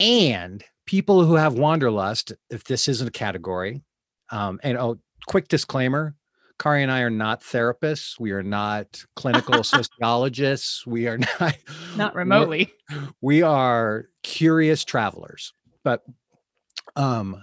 And 0.00 0.62
people 0.86 1.24
who 1.24 1.34
have 1.34 1.54
wanderlust, 1.54 2.32
if 2.50 2.64
this 2.64 2.88
isn't 2.88 3.08
a 3.08 3.12
category, 3.12 3.82
um, 4.30 4.60
and 4.62 4.76
oh, 4.76 4.98
quick 5.26 5.48
disclaimer 5.48 6.14
Kari 6.58 6.82
and 6.82 6.90
I 6.90 7.00
are 7.02 7.10
not 7.10 7.42
therapists. 7.42 8.18
We 8.18 8.30
are 8.32 8.42
not 8.42 9.02
clinical 9.14 9.62
sociologists. 9.64 10.86
We 10.86 11.06
are 11.06 11.18
not 11.40 11.56
Not 11.96 12.14
remotely. 12.14 12.72
we 13.20 13.42
are 13.42 14.06
curious 14.22 14.84
travelers 14.84 15.52
but 15.84 16.02
um 16.96 17.42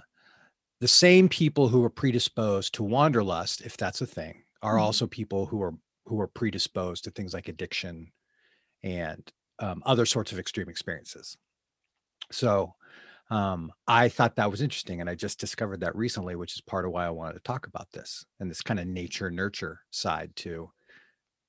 the 0.84 0.88
same 0.88 1.30
people 1.30 1.66
who 1.66 1.82
are 1.82 1.88
predisposed 1.88 2.74
to 2.74 2.82
wanderlust 2.82 3.62
if 3.62 3.74
that's 3.74 4.02
a 4.02 4.06
thing 4.06 4.44
are 4.60 4.76
Mhm. 4.76 4.82
also 4.82 5.06
people 5.06 5.46
who 5.46 5.62
are 5.62 5.72
who 6.04 6.20
are 6.20 6.26
predisposed 6.26 7.04
to 7.04 7.10
things 7.10 7.32
like 7.32 7.48
addiction 7.48 8.12
and 8.82 9.32
um, 9.60 9.82
other 9.86 10.04
sorts 10.04 10.30
of 10.30 10.38
extreme 10.38 10.68
experiences 10.68 11.38
so 12.30 12.74
um, 13.30 13.72
I 13.88 14.10
thought 14.10 14.36
that 14.36 14.50
was 14.50 14.60
interesting, 14.60 15.00
and 15.00 15.08
I 15.08 15.14
just 15.14 15.40
discovered 15.40 15.80
that 15.80 15.96
recently, 15.96 16.36
which 16.36 16.54
is 16.54 16.60
part 16.60 16.84
of 16.84 16.92
why 16.92 17.06
I 17.06 17.10
wanted 17.10 17.32
to 17.32 17.40
talk 17.40 17.66
about 17.66 17.90
this 17.90 18.26
and 18.38 18.50
this 18.50 18.60
kind 18.60 18.78
of 18.78 18.86
nature 18.86 19.30
nurture 19.30 19.80
side 19.90 20.36
to 20.36 20.70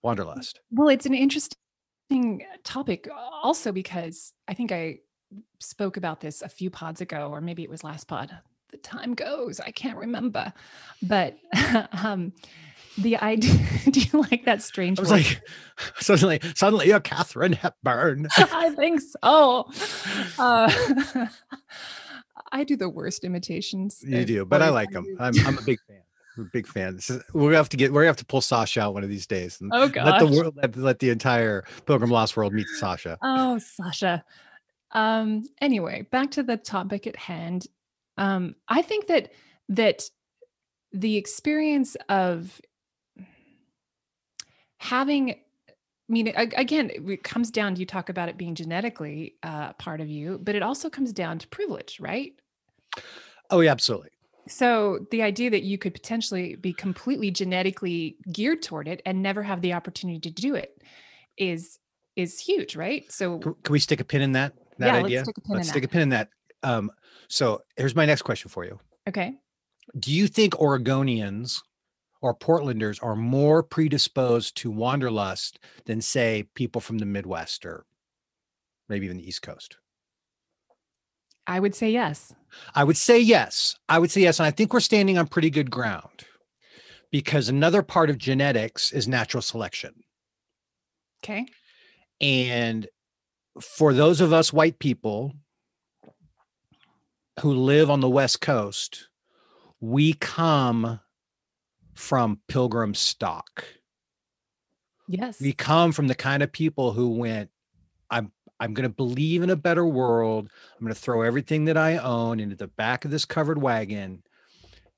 wanderlust. 0.02 0.62
Well, 0.72 0.88
it's 0.88 1.06
an 1.06 1.14
interesting 1.14 2.46
topic, 2.64 3.10
also 3.14 3.74
because 3.74 4.32
I 4.48 4.54
think 4.54 4.72
I 4.72 5.00
spoke 5.60 5.98
about 5.98 6.22
this 6.22 6.42
a 6.42 6.48
few 6.48 6.70
pods 6.70 7.02
ago, 7.02 7.30
or 7.30 7.42
maybe 7.42 7.64
it 7.64 7.70
was 7.70 7.84
last 7.84 8.08
pod. 8.08 8.40
The 8.72 8.78
time 8.78 9.14
goes, 9.14 9.60
I 9.60 9.72
can't 9.72 9.98
remember, 9.98 10.52
but 11.02 11.38
um, 12.04 12.34
the 12.98 13.18
idea. 13.18 13.54
do 13.90 14.00
you 14.00 14.22
like 14.30 14.46
that 14.46 14.62
strange? 14.62 15.00
I 15.00 15.02
was 15.02 15.12
like, 15.12 15.42
suddenly, 16.00 16.40
suddenly, 16.56 16.92
a 16.92 17.00
Katharine 17.00 17.54
Hepburn. 17.54 18.28
I 18.38 18.70
think 18.72 19.02
so. 19.02 19.70
Uh, 20.40 20.72
I 22.52 22.64
do 22.64 22.76
the 22.76 22.90
worst 22.90 23.24
imitations. 23.24 24.04
You 24.06 24.26
do, 24.26 24.46
but 24.46 24.62
I 24.62 24.70
like 24.70 24.92
them. 24.92 25.06
I'm, 25.20 25.34
I'm 25.46 25.58
a 25.58 25.62
big 25.62 25.80
fan. 25.88 26.02
I'm 26.38 26.44
a 26.44 26.50
big 26.52 26.68
fan. 26.68 26.96
Is, 26.96 27.12
we're 27.34 27.44
gonna 27.44 27.58
have 27.58 27.70
to 27.70 27.78
get. 27.78 27.92
We're 27.92 28.02
gonna 28.02 28.10
have 28.10 28.18
to 28.18 28.26
pull 28.26 28.42
Sasha 28.42 28.82
out 28.82 28.94
one 28.94 29.04
of 29.04 29.10
these 29.10 29.28
days. 29.28 29.60
And 29.62 29.72
oh 29.74 29.88
god! 29.88 30.06
Let 30.06 30.20
the 30.20 30.38
world, 30.38 30.56
let, 30.56 30.76
let 30.76 31.00
the 31.00 31.10
entire 31.10 31.66
Pilgrim 31.86 32.10
Lost 32.10 32.36
world 32.36 32.54
meet 32.54 32.68
Sasha. 32.68 33.18
Oh, 33.22 33.58
Sasha. 33.58 34.24
Um. 34.92 35.44
Anyway, 35.62 36.08
back 36.12 36.32
to 36.32 36.44
the 36.44 36.58
topic 36.58 37.08
at 37.08 37.16
hand. 37.16 37.68
Um. 38.18 38.56
I 38.68 38.82
think 38.82 39.08
that 39.08 39.32
that 39.70 40.04
the 40.92 41.18
experience 41.18 41.96
of 42.10 42.62
having 44.78 45.36
I 46.08 46.14
mean, 46.14 46.32
again, 46.36 46.92
it 46.94 47.24
comes 47.24 47.50
down 47.50 47.74
to 47.74 47.80
you 47.80 47.86
talk 47.86 48.10
about 48.10 48.30
it 48.30 48.38
being 48.38 48.54
genetically 48.54 49.34
uh, 49.42 49.74
part 49.74 50.02
of 50.02 50.08
you, 50.08 50.40
but 50.42 50.54
it 50.54 50.62
also 50.62 50.88
comes 50.88 51.12
down 51.12 51.40
to 51.40 51.48
privilege, 51.48 52.00
right? 52.00 52.34
Oh, 53.50 53.62
yeah, 53.62 53.72
absolutely. 53.72 54.10
So 54.48 55.08
the 55.10 55.24
idea 55.24 55.50
that 55.50 55.64
you 55.64 55.80
could 55.80 55.96
potentially 55.96 56.56
be 56.56 56.74
completely 56.74 57.32
genetically 57.32 58.18
geared 58.32 58.62
toward 58.62 58.88
it 58.88 59.02
and 59.04 59.24
never 59.24 59.42
have 59.42 59.62
the 59.62 59.74
opportunity 59.74 60.20
to 60.20 60.30
do 60.30 60.54
it 60.54 60.80
is 61.38 61.80
is 62.16 62.40
huge, 62.40 62.76
right? 62.76 63.12
So 63.12 63.40
can, 63.40 63.56
can 63.64 63.74
we 63.74 63.80
stick 63.80 64.00
a 64.00 64.06
pin 64.06 64.22
in 64.22 64.34
that 64.34 64.54
that 64.78 64.94
yeah, 64.94 65.04
idea? 65.04 65.18
Let's 65.18 65.30
stick 65.30 65.38
a 65.40 65.42
pin 65.42 65.56
let's 65.56 65.68
in 65.68 65.72
stick 65.72 65.82
that. 65.82 65.90
a 65.90 65.92
pin 65.92 66.02
in 66.04 66.10
that. 66.10 66.30
Um, 66.66 66.92
so 67.28 67.62
here's 67.78 67.96
my 67.96 68.06
next 68.06 68.24
question 68.24 68.50
for 68.50 68.66
you. 68.66 68.80
Okay. 69.08 69.36
Do 70.00 70.12
you 70.12 70.28
think 70.28 70.54
Oregonians 70.56 71.60
or 72.22 72.36
Portlanders 72.36 73.02
are 73.04 73.16
more 73.16 73.62
predisposed 73.62 74.58
to 74.58 74.72
wanderlust 74.72 75.60
than, 75.86 76.02
say, 76.02 76.48
people 76.56 76.82
from 76.82 76.98
the 76.98 77.06
Midwest 77.06 77.66
or 77.66 77.86
maybe 78.90 79.06
even 79.06 79.18
the 79.18 79.28
East 79.28 79.44
Coast? 79.44 79.78
I 81.46 81.60
would 81.60 81.76
say 81.76 81.92
yes. 81.92 82.34
I 82.74 82.84
would 82.84 82.98
say 82.98 83.20
yes. 83.20 83.78
I 83.88 84.00
would 84.00 84.10
say 84.10 84.22
yes. 84.22 84.40
And 84.40 84.48
I 84.48 84.52
think 84.52 84.74
we're 84.74 84.80
standing 84.80 85.20
on 85.20 85.28
pretty 85.28 85.52
good 85.52 85.70
ground 85.70 86.26
because 87.12 87.48
another 87.48 87.84
part 87.84 88.10
of 88.10 88.18
genetics 88.18 88.92
is 88.92 89.08
natural 89.08 89.44
selection. 89.44 89.94
Okay. 91.24 91.46
And 92.20 92.88
for 93.62 93.94
those 93.94 94.20
of 94.20 94.34
us 94.34 94.52
white 94.52 94.80
people 94.80 95.34
who 97.42 97.54
live 97.54 97.90
on 97.90 98.00
the 98.00 98.10
West 98.10 98.42
Coast, 98.42 99.08
we 99.80 100.14
come 100.14 101.00
from 101.94 102.40
pilgrim 102.48 102.94
stock. 102.94 103.66
Yes. 105.08 105.40
We 105.40 105.54
come 105.54 105.92
from 105.92 106.08
the 106.08 106.16
kind 106.16 106.42
of 106.42 106.52
people 106.52 106.92
who 106.92 107.10
went, 107.10 107.50
I'm 108.10 108.32
I'm 108.60 108.74
going 108.74 108.88
to 108.88 108.96
believe 108.96 109.44
in 109.44 109.50
a 109.50 109.56
better 109.56 109.86
world. 109.86 110.50
I'm 110.74 110.86
going 110.86 110.94
to 110.94 111.00
throw 111.00 111.22
everything 111.22 111.66
that 111.66 111.78
I 111.78 111.98
own 111.98 112.40
into 112.40 112.56
the 112.56 112.68
back 112.68 113.04
of 113.04 113.12
this 113.12 113.26
covered 113.26 113.62
wagon 113.62 114.24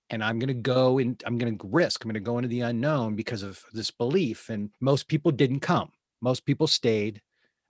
and 0.09 0.23
I'm 0.23 0.39
going 0.39 0.47
to 0.47 0.53
go 0.53 0.99
and 0.99 1.21
I'm 1.25 1.37
going 1.37 1.57
to 1.57 1.67
risk. 1.67 2.03
I'm 2.03 2.09
going 2.09 2.13
to 2.13 2.19
go 2.19 2.37
into 2.37 2.47
the 2.47 2.61
unknown 2.61 3.15
because 3.15 3.43
of 3.43 3.63
this 3.73 3.91
belief 3.91 4.49
and 4.49 4.69
most 4.79 5.07
people 5.07 5.31
didn't 5.31 5.61
come. 5.61 5.91
Most 6.21 6.45
people 6.45 6.67
stayed 6.67 7.21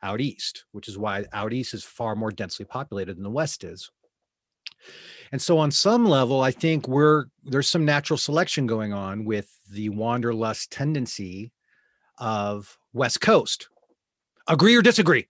out 0.04 0.22
east, 0.22 0.66
which 0.72 0.88
is 0.88 0.98
why 0.98 1.26
out 1.34 1.54
east 1.54 1.74
is 1.74 1.84
far 1.84 2.16
more 2.16 2.32
densely 2.32 2.66
populated 2.66 3.16
than 3.16 3.24
the 3.24 3.30
west 3.30 3.64
is. 3.64 3.90
And 5.31 5.41
so 5.41 5.57
on 5.57 5.72
some 5.72 6.05
level, 6.05 6.41
I 6.41 6.51
think 6.51 6.88
we're 6.88 7.25
there's 7.43 7.69
some 7.69 7.86
natural 7.86 8.17
selection 8.17 8.67
going 8.67 8.93
on 8.93 9.25
with 9.25 9.50
the 9.69 9.89
wanderlust 9.89 10.72
tendency 10.72 11.51
of 12.17 12.77
West 12.93 13.22
Coast. 13.22 13.69
Agree 14.48 14.75
or 14.75 14.81
disagree? 14.81 15.27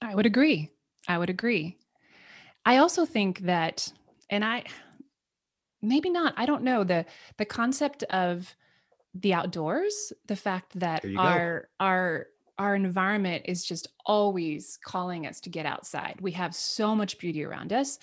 I 0.00 0.14
would 0.14 0.26
agree. 0.26 0.70
I 1.08 1.18
would 1.18 1.30
agree. 1.30 1.78
I 2.64 2.78
also 2.78 3.04
think 3.04 3.40
that, 3.40 3.92
and 4.30 4.44
I 4.44 4.64
maybe 5.82 6.10
not, 6.10 6.34
I 6.36 6.46
don't 6.46 6.62
know, 6.62 6.84
the 6.84 7.06
the 7.38 7.44
concept 7.44 8.02
of 8.04 8.54
the 9.14 9.34
outdoors, 9.34 10.12
the 10.26 10.36
fact 10.36 10.78
that 10.78 11.04
our 11.16 11.60
go. 11.60 11.84
our 11.84 12.26
our 12.58 12.74
environment 12.74 13.44
is 13.46 13.64
just 13.64 13.88
always 14.06 14.78
calling 14.84 15.26
us 15.26 15.40
to 15.40 15.50
get 15.50 15.66
outside. 15.66 16.18
We 16.20 16.32
have 16.32 16.54
so 16.54 16.94
much 16.94 17.18
beauty 17.18 17.44
around 17.44 17.72
us. 17.72 17.98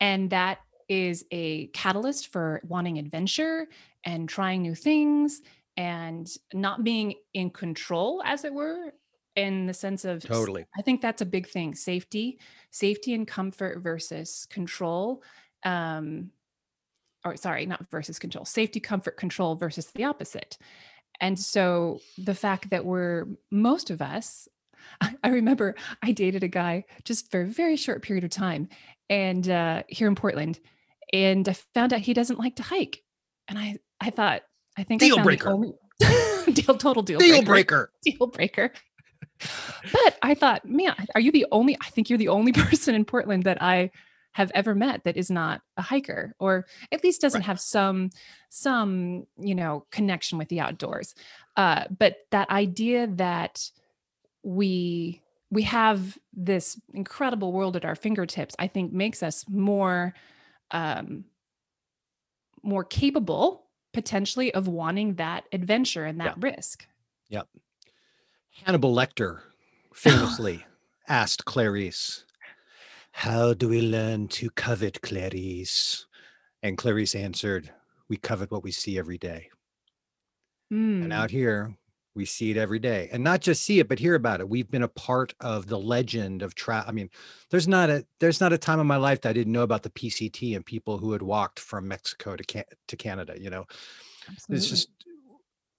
And 0.00 0.30
that 0.30 0.58
is 0.88 1.24
a 1.30 1.66
catalyst 1.68 2.32
for 2.32 2.60
wanting 2.64 2.98
adventure 2.98 3.68
and 4.04 4.28
trying 4.28 4.62
new 4.62 4.74
things 4.74 5.42
and 5.76 6.28
not 6.52 6.82
being 6.82 7.14
in 7.34 7.50
control, 7.50 8.22
as 8.24 8.44
it 8.44 8.52
were, 8.52 8.92
in 9.36 9.66
the 9.66 9.74
sense 9.74 10.04
of 10.04 10.22
totally. 10.22 10.66
I 10.76 10.82
think 10.82 11.00
that's 11.00 11.22
a 11.22 11.26
big 11.26 11.46
thing 11.48 11.74
safety, 11.74 12.40
safety 12.70 13.14
and 13.14 13.26
comfort 13.26 13.80
versus 13.82 14.46
control. 14.50 15.22
Um, 15.64 16.30
or 17.24 17.36
sorry, 17.36 17.66
not 17.66 17.88
versus 17.90 18.18
control, 18.18 18.44
safety, 18.44 18.80
comfort, 18.80 19.16
control 19.16 19.56
versus 19.56 19.86
the 19.86 20.04
opposite. 20.04 20.56
And 21.20 21.38
so 21.38 22.00
the 22.16 22.34
fact 22.34 22.70
that 22.70 22.84
we're 22.84 23.26
most 23.50 23.90
of 23.90 24.00
us, 24.00 24.48
I, 25.00 25.28
remember 25.28 25.74
I 26.02 26.12
dated 26.12 26.42
a 26.42 26.48
guy 26.48 26.84
just 27.04 27.30
for 27.30 27.42
a 27.42 27.46
very 27.46 27.76
short 27.76 28.02
period 28.02 28.24
of 28.24 28.30
time 28.30 28.68
and 29.08 29.48
uh, 29.48 29.82
here 29.88 30.08
in 30.08 30.14
Portland 30.14 30.58
and 31.12 31.48
I 31.48 31.52
found 31.74 31.92
out 31.92 32.00
he 32.00 32.14
doesn't 32.14 32.38
like 32.38 32.56
to 32.56 32.62
hike. 32.62 33.02
And 33.48 33.58
I, 33.58 33.76
I 34.00 34.10
thought, 34.10 34.42
I 34.76 34.84
think 34.84 35.00
deal 35.00 35.18
I 35.18 35.22
breaker. 35.22 35.50
Only, 35.50 35.72
deal 36.52 36.76
total 36.76 37.02
deal, 37.02 37.18
deal 37.18 37.42
breaker. 37.42 37.46
breaker. 37.46 37.92
Deal 38.04 38.26
breaker. 38.26 38.72
but 39.92 40.18
I 40.22 40.34
thought, 40.34 40.64
man, 40.64 40.94
are 41.14 41.20
you 41.20 41.32
the 41.32 41.46
only? 41.50 41.76
I 41.80 41.90
think 41.90 42.10
you're 42.10 42.18
the 42.18 42.28
only 42.28 42.52
person 42.64 42.94
in 42.94 43.04
Portland 43.04 43.44
that 43.44 43.62
I 43.62 43.90
have 44.32 44.52
ever 44.54 44.74
met 44.74 45.04
that 45.04 45.16
is 45.16 45.30
not 45.30 45.62
a 45.76 45.82
hiker, 45.82 46.34
or 46.38 46.66
at 46.92 47.02
least 47.02 47.20
doesn't 47.20 47.40
right. 47.40 47.46
have 47.46 47.60
some 47.60 48.10
some 48.50 49.26
you 49.38 49.54
know 49.54 49.86
connection 49.90 50.38
with 50.38 50.48
the 50.48 50.60
outdoors. 50.60 51.14
Uh, 51.56 51.84
but 51.96 52.16
that 52.30 52.50
idea 52.50 53.06
that 53.06 53.70
we 54.48 55.20
we 55.50 55.62
have 55.62 56.18
this 56.32 56.80
incredible 56.94 57.52
world 57.52 57.76
at 57.76 57.84
our 57.84 57.94
fingertips, 57.94 58.54
I 58.58 58.66
think 58.66 58.92
makes 58.92 59.22
us 59.22 59.44
more 59.48 60.14
um, 60.70 61.24
more 62.62 62.84
capable 62.84 63.66
potentially 63.92 64.52
of 64.54 64.66
wanting 64.66 65.14
that 65.14 65.44
adventure 65.52 66.04
and 66.04 66.20
that 66.20 66.36
yeah. 66.38 66.50
risk. 66.50 66.86
Yep. 67.28 67.48
Hannibal 68.64 68.94
Lecter 68.94 69.40
famously 69.94 70.64
asked 71.08 71.44
Clarice, 71.44 72.24
How 73.12 73.52
do 73.52 73.68
we 73.68 73.82
learn 73.82 74.28
to 74.28 74.50
covet, 74.50 75.02
Clarice? 75.02 76.06
And 76.62 76.76
Clarice 76.76 77.14
answered, 77.14 77.70
We 78.08 78.16
covet 78.16 78.50
what 78.50 78.62
we 78.62 78.72
see 78.72 78.98
every 78.98 79.18
day. 79.18 79.50
Mm. 80.72 81.04
And 81.04 81.12
out 81.12 81.30
here, 81.30 81.77
we 82.18 82.24
see 82.24 82.50
it 82.50 82.56
every 82.56 82.80
day 82.80 83.08
and 83.12 83.22
not 83.22 83.40
just 83.40 83.62
see 83.62 83.78
it 83.78 83.88
but 83.88 84.00
hear 84.00 84.16
about 84.16 84.40
it. 84.40 84.48
We've 84.48 84.68
been 84.68 84.82
a 84.82 84.88
part 84.88 85.34
of 85.40 85.68
the 85.68 85.78
legend 85.78 86.42
of 86.42 86.56
travel 86.56 86.88
i 86.88 86.92
mean 86.92 87.08
there's 87.50 87.68
not 87.68 87.88
a 87.90 88.04
there's 88.18 88.40
not 88.40 88.52
a 88.52 88.58
time 88.58 88.80
in 88.80 88.86
my 88.88 88.96
life 88.96 89.20
that 89.20 89.30
i 89.30 89.32
didn't 89.32 89.52
know 89.52 89.62
about 89.62 89.84
the 89.84 89.90
pct 89.90 90.56
and 90.56 90.66
people 90.66 90.98
who 90.98 91.12
had 91.12 91.22
walked 91.22 91.60
from 91.60 91.86
mexico 91.86 92.34
to 92.34 92.42
Can- 92.44 92.64
to 92.88 92.96
canada 92.96 93.34
you 93.40 93.50
know? 93.50 93.64
Absolutely. 94.28 94.56
it's 94.56 94.68
just 94.68 94.88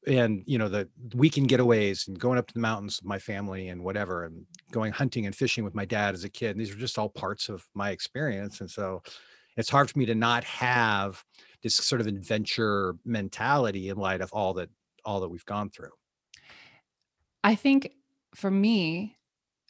and 0.08 0.44
you 0.46 0.58
know 0.58 0.70
the 0.70 0.88
weekend 1.14 1.50
getaways 1.50 2.08
and 2.08 2.18
going 2.18 2.40
up 2.40 2.48
to 2.48 2.54
the 2.54 2.62
mountains 2.62 3.00
with 3.02 3.08
my 3.08 3.20
family 3.20 3.68
and 3.68 3.84
whatever 3.84 4.24
and 4.24 4.46
going 4.72 4.94
hunting 4.94 5.26
and 5.26 5.36
fishing 5.36 5.66
with 5.66 5.76
my 5.76 5.86
dad 5.86 6.16
as 6.16 6.24
a 6.24 6.30
kid 6.30 6.52
and 6.52 6.62
these 6.62 6.72
are 6.72 6.80
just 6.80 6.98
all 6.98 7.10
parts 7.10 7.50
of 7.50 7.68
my 7.74 7.90
experience 7.92 8.62
and 8.62 8.72
so 8.72 9.04
it's 9.58 9.70
hard 9.70 9.90
for 9.90 10.00
me 10.00 10.06
to 10.06 10.16
not 10.16 10.46
have 10.46 11.22
this 11.64 11.76
sort 11.76 12.00
of 12.00 12.08
adventure 12.08 12.96
mentality 13.04 13.90
in 13.90 13.98
light 13.98 14.22
of 14.22 14.32
all 14.32 14.54
that 14.54 14.70
all 15.04 15.20
that 15.20 15.30
we've 15.30 15.46
gone 15.46 15.70
through 15.70 15.92
I 17.44 17.56
think 17.56 17.92
for 18.36 18.52
me, 18.52 19.18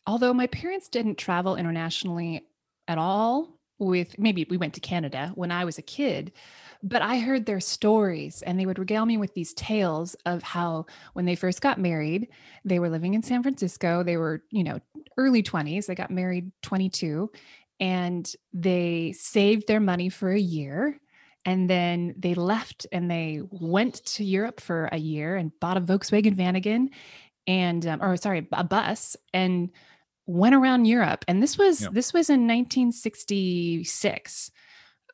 although 0.07 0.33
my 0.33 0.47
parents 0.47 0.89
didn't 0.89 1.17
travel 1.17 1.55
internationally 1.55 2.47
at 2.87 2.97
all, 2.97 3.59
with 3.79 4.19
maybe 4.19 4.45
we 4.49 4.57
went 4.57 4.73
to 4.73 4.81
Canada 4.81 5.31
when 5.35 5.51
I 5.51 5.65
was 5.65 5.77
a 5.77 5.81
kid, 5.81 6.33
but 6.83 7.01
I 7.01 7.19
heard 7.19 7.45
their 7.45 7.59
stories 7.59 8.41
and 8.41 8.59
they 8.59 8.65
would 8.65 8.77
regale 8.77 9.05
me 9.05 9.17
with 9.17 9.33
these 9.33 9.53
tales 9.53 10.15
of 10.25 10.43
how 10.43 10.85
when 11.13 11.25
they 11.25 11.35
first 11.35 11.61
got 11.61 11.79
married, 11.79 12.27
they 12.65 12.79
were 12.79 12.89
living 12.89 13.13
in 13.13 13.23
San 13.23 13.41
Francisco. 13.41 14.03
They 14.03 14.17
were, 14.17 14.43
you 14.51 14.63
know, 14.63 14.79
early 15.17 15.41
20s. 15.41 15.85
They 15.85 15.95
got 15.95 16.11
married 16.11 16.51
22 16.61 17.31
and 17.79 18.31
they 18.53 19.13
saved 19.13 19.67
their 19.67 19.79
money 19.79 20.09
for 20.09 20.29
a 20.29 20.39
year 20.39 20.99
and 21.45 21.69
then 21.69 22.13
they 22.17 22.33
left 22.33 22.85
and 22.91 23.09
they 23.09 23.41
went 23.49 24.05
to 24.05 24.25
Europe 24.25 24.59
for 24.59 24.89
a 24.91 24.97
year 24.97 25.37
and 25.37 25.57
bought 25.61 25.77
a 25.77 25.81
Volkswagen 25.81 26.33
van 26.33 26.57
again 26.57 26.89
and 27.49 27.87
um, 27.87 28.01
or 28.01 28.15
sorry 28.15 28.47
a 28.53 28.63
bus 28.63 29.17
and 29.33 29.71
went 30.27 30.53
around 30.53 30.85
Europe 30.85 31.25
and 31.27 31.41
this 31.41 31.57
was 31.57 31.79
this 31.91 32.13
was 32.13 32.29
in 32.29 32.47
1966 32.47 34.51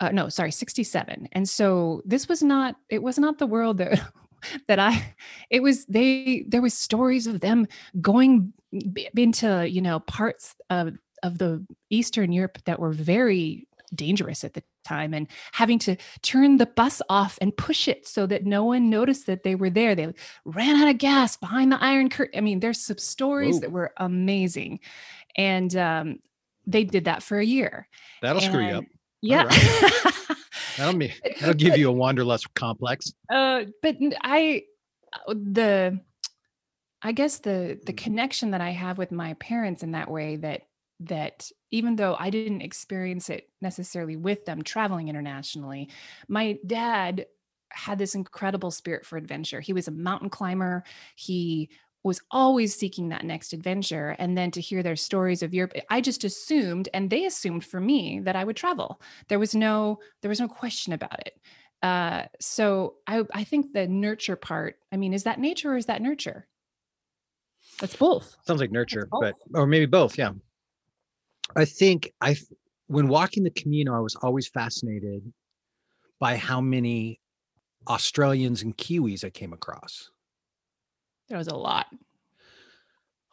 uh, 0.02 0.10
no 0.10 0.28
sorry 0.28 0.52
67 0.52 1.30
and 1.32 1.48
so 1.48 2.02
this 2.06 2.28
was 2.28 2.44
not 2.44 2.76
it 2.90 3.02
was 3.02 3.18
not 3.18 3.40
the 3.40 3.48
world 3.48 3.78
that 3.78 4.02
that 4.68 4.78
I 4.78 5.16
it 5.50 5.64
was 5.64 5.86
they 5.86 6.44
there 6.48 6.62
was 6.62 6.74
stories 6.74 7.26
of 7.26 7.40
them 7.40 7.68
going 8.02 8.52
into 9.16 9.70
you 9.70 9.82
know 9.82 10.02
parts 10.02 10.56
of 10.70 10.98
of 11.24 11.38
the 11.38 11.66
Eastern 11.90 12.34
Europe 12.34 12.58
that 12.66 12.80
were 12.80 12.92
very 12.92 13.66
dangerous 13.96 14.44
at 14.44 14.54
the 14.54 14.64
time 14.86 15.14
and 15.14 15.28
having 15.52 15.80
to 15.80 15.98
turn 16.22 16.58
the 16.58 16.66
bus 16.66 17.02
off 17.10 17.38
and 17.42 17.56
push 17.56 17.88
it 17.88 18.08
so 18.08 18.26
that 18.28 18.46
no 18.46 18.64
one 18.64 18.90
noticed 18.90 19.26
that 19.26 19.44
they 19.44 19.56
were 19.56 19.70
there. 19.70 19.96
They 19.96 20.14
ran 20.46 20.76
out 20.76 20.90
of 20.90 20.98
gas 20.98 21.36
behind 21.36 21.72
the 21.72 21.84
Iron 21.84 22.10
Curtain. 22.10 22.38
I 22.38 22.42
mean, 22.42 22.60
there's 22.60 22.80
some 22.80 22.98
stories 22.98 23.56
Whoa. 23.56 23.62
that 23.62 23.72
were 23.72 23.94
amazing. 23.98 24.80
And 25.36 25.76
um, 25.76 26.20
they 26.66 26.84
did 26.84 27.06
that 27.06 27.24
for 27.24 27.40
a 27.40 27.46
year. 27.46 27.88
That'll 28.22 28.42
and, 28.42 28.52
screw 28.52 28.66
you 28.66 28.76
up. 28.76 28.84
Yeah. 29.22 29.44
that'll, 30.78 30.98
be, 30.98 31.14
that'll 31.40 31.56
give 31.56 31.78
you 31.78 31.90
a 31.90 31.94
wanderlust 31.94 32.54
complex. 32.54 33.12
Uh, 33.30 33.66
but 33.82 33.98
I, 34.22 34.64
uh, 35.28 35.34
the, 35.34 36.00
I 37.06 37.12
guess 37.12 37.38
the 37.38 37.80
the 37.86 37.94
mm. 37.94 37.98
connection 37.98 38.52
that 38.52 38.62
I 38.62 38.72
have 38.72 38.98
with 38.98 39.12
my 39.12 39.36
parents 39.36 39.84
in 39.84 39.92
that 39.92 40.10
way 40.10 40.38
that 40.38 40.64
that 41.02 41.52
even 41.72 41.96
though 41.96 42.16
I 42.18 42.30
didn't 42.30 42.62
experience 42.62 43.30
it 43.30 43.50
necessarily 43.62 44.16
with 44.16 44.46
them 44.46 44.62
traveling 44.62 45.10
internationally, 45.10 45.90
my 46.28 46.58
dad 46.66 47.26
had 47.70 47.98
this 47.98 48.16
incredible 48.16 48.72
spirit 48.72 49.06
for 49.06 49.18
adventure. 49.18 49.60
He 49.60 49.74
was 49.74 49.88
a 49.88 49.92
mountain 49.92 50.30
climber. 50.30 50.84
He 51.16 51.70
was 52.04 52.22
always 52.30 52.76
seeking 52.76 53.10
that 53.10 53.26
next 53.26 53.52
adventure. 53.52 54.16
And 54.20 54.38
then 54.38 54.52
to 54.52 54.62
hear 54.62 54.84
their 54.84 54.96
stories 54.96 55.42
of 55.42 55.54
Europe, 55.54 55.74
I 55.90 56.02
just 56.02 56.24
assumed, 56.24 56.88
and 56.94 57.10
they 57.10 57.26
assumed 57.26 57.66
for 57.66 57.80
me 57.80 58.20
that 58.22 58.36
I 58.36 58.44
would 58.44 58.56
travel. 58.56 59.02
There 59.28 59.40
was 59.40 59.56
no, 59.56 60.00
there 60.22 60.30
was 60.30 60.40
no 60.40 60.48
question 60.48 60.94
about 60.94 61.20
it. 61.26 61.40
Uh, 61.82 62.26
so 62.40 62.96
I, 63.08 63.24
I 63.34 63.44
think 63.44 63.74
the 63.74 63.88
nurture 63.88 64.36
part, 64.36 64.78
I 64.92 64.98
mean, 64.98 65.14
is 65.14 65.24
that 65.24 65.40
nature 65.40 65.74
or 65.74 65.78
is 65.78 65.88
that 65.88 66.02
nurture? 66.02 66.48
That's 67.80 67.96
both. 67.96 68.36
Sounds 68.46 68.62
like 68.62 68.72
nurture, 68.72 69.10
but 69.20 69.36
or 69.54 69.68
maybe 69.68 69.86
both. 69.86 70.18
Yeah. 70.18 70.32
I 71.56 71.66
think 71.66 72.12
I, 72.22 72.36
when 72.88 73.08
walking 73.08 73.44
the 73.44 73.50
Camino, 73.50 73.96
I 73.96 74.00
was 74.00 74.16
always 74.16 74.48
fascinated 74.48 75.32
by 76.20 76.38
how 76.38 76.62
many 76.62 77.20
Australians 77.88 78.62
and 78.62 78.78
Kiwis 78.78 79.24
I 79.24 79.30
came 79.30 79.54
across. 79.54 80.10
There 81.28 81.38
was 81.38 81.48
a 81.48 81.56
lot. 81.56 81.88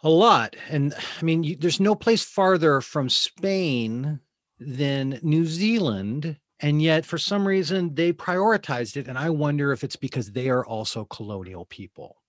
A 0.03 0.09
lot. 0.09 0.57
And 0.69 0.95
I 0.95 1.25
mean, 1.25 1.45
you, 1.45 1.57
there's 1.57 1.81
no 1.81 1.95
place 1.95 2.25
farther 2.25 2.81
from 2.81 3.09
Spain 3.09 4.21
than 4.59 5.19
New 5.23 5.45
Zealand. 5.47 6.39
And 6.61 6.81
yet, 6.81 7.05
for 7.05 7.19
some 7.19 7.47
reason, 7.47 7.95
they 7.95 8.13
prioritized 8.13 8.97
it. 8.97 9.09
And 9.09 9.19
I 9.19 9.31
wonder 9.31 9.73
if 9.73 9.85
it's 9.85 9.97
because 9.97 10.31
they 10.31 10.49
are 10.49 10.65
also 10.65 11.05
colonial 11.05 11.67
people. 11.67 12.23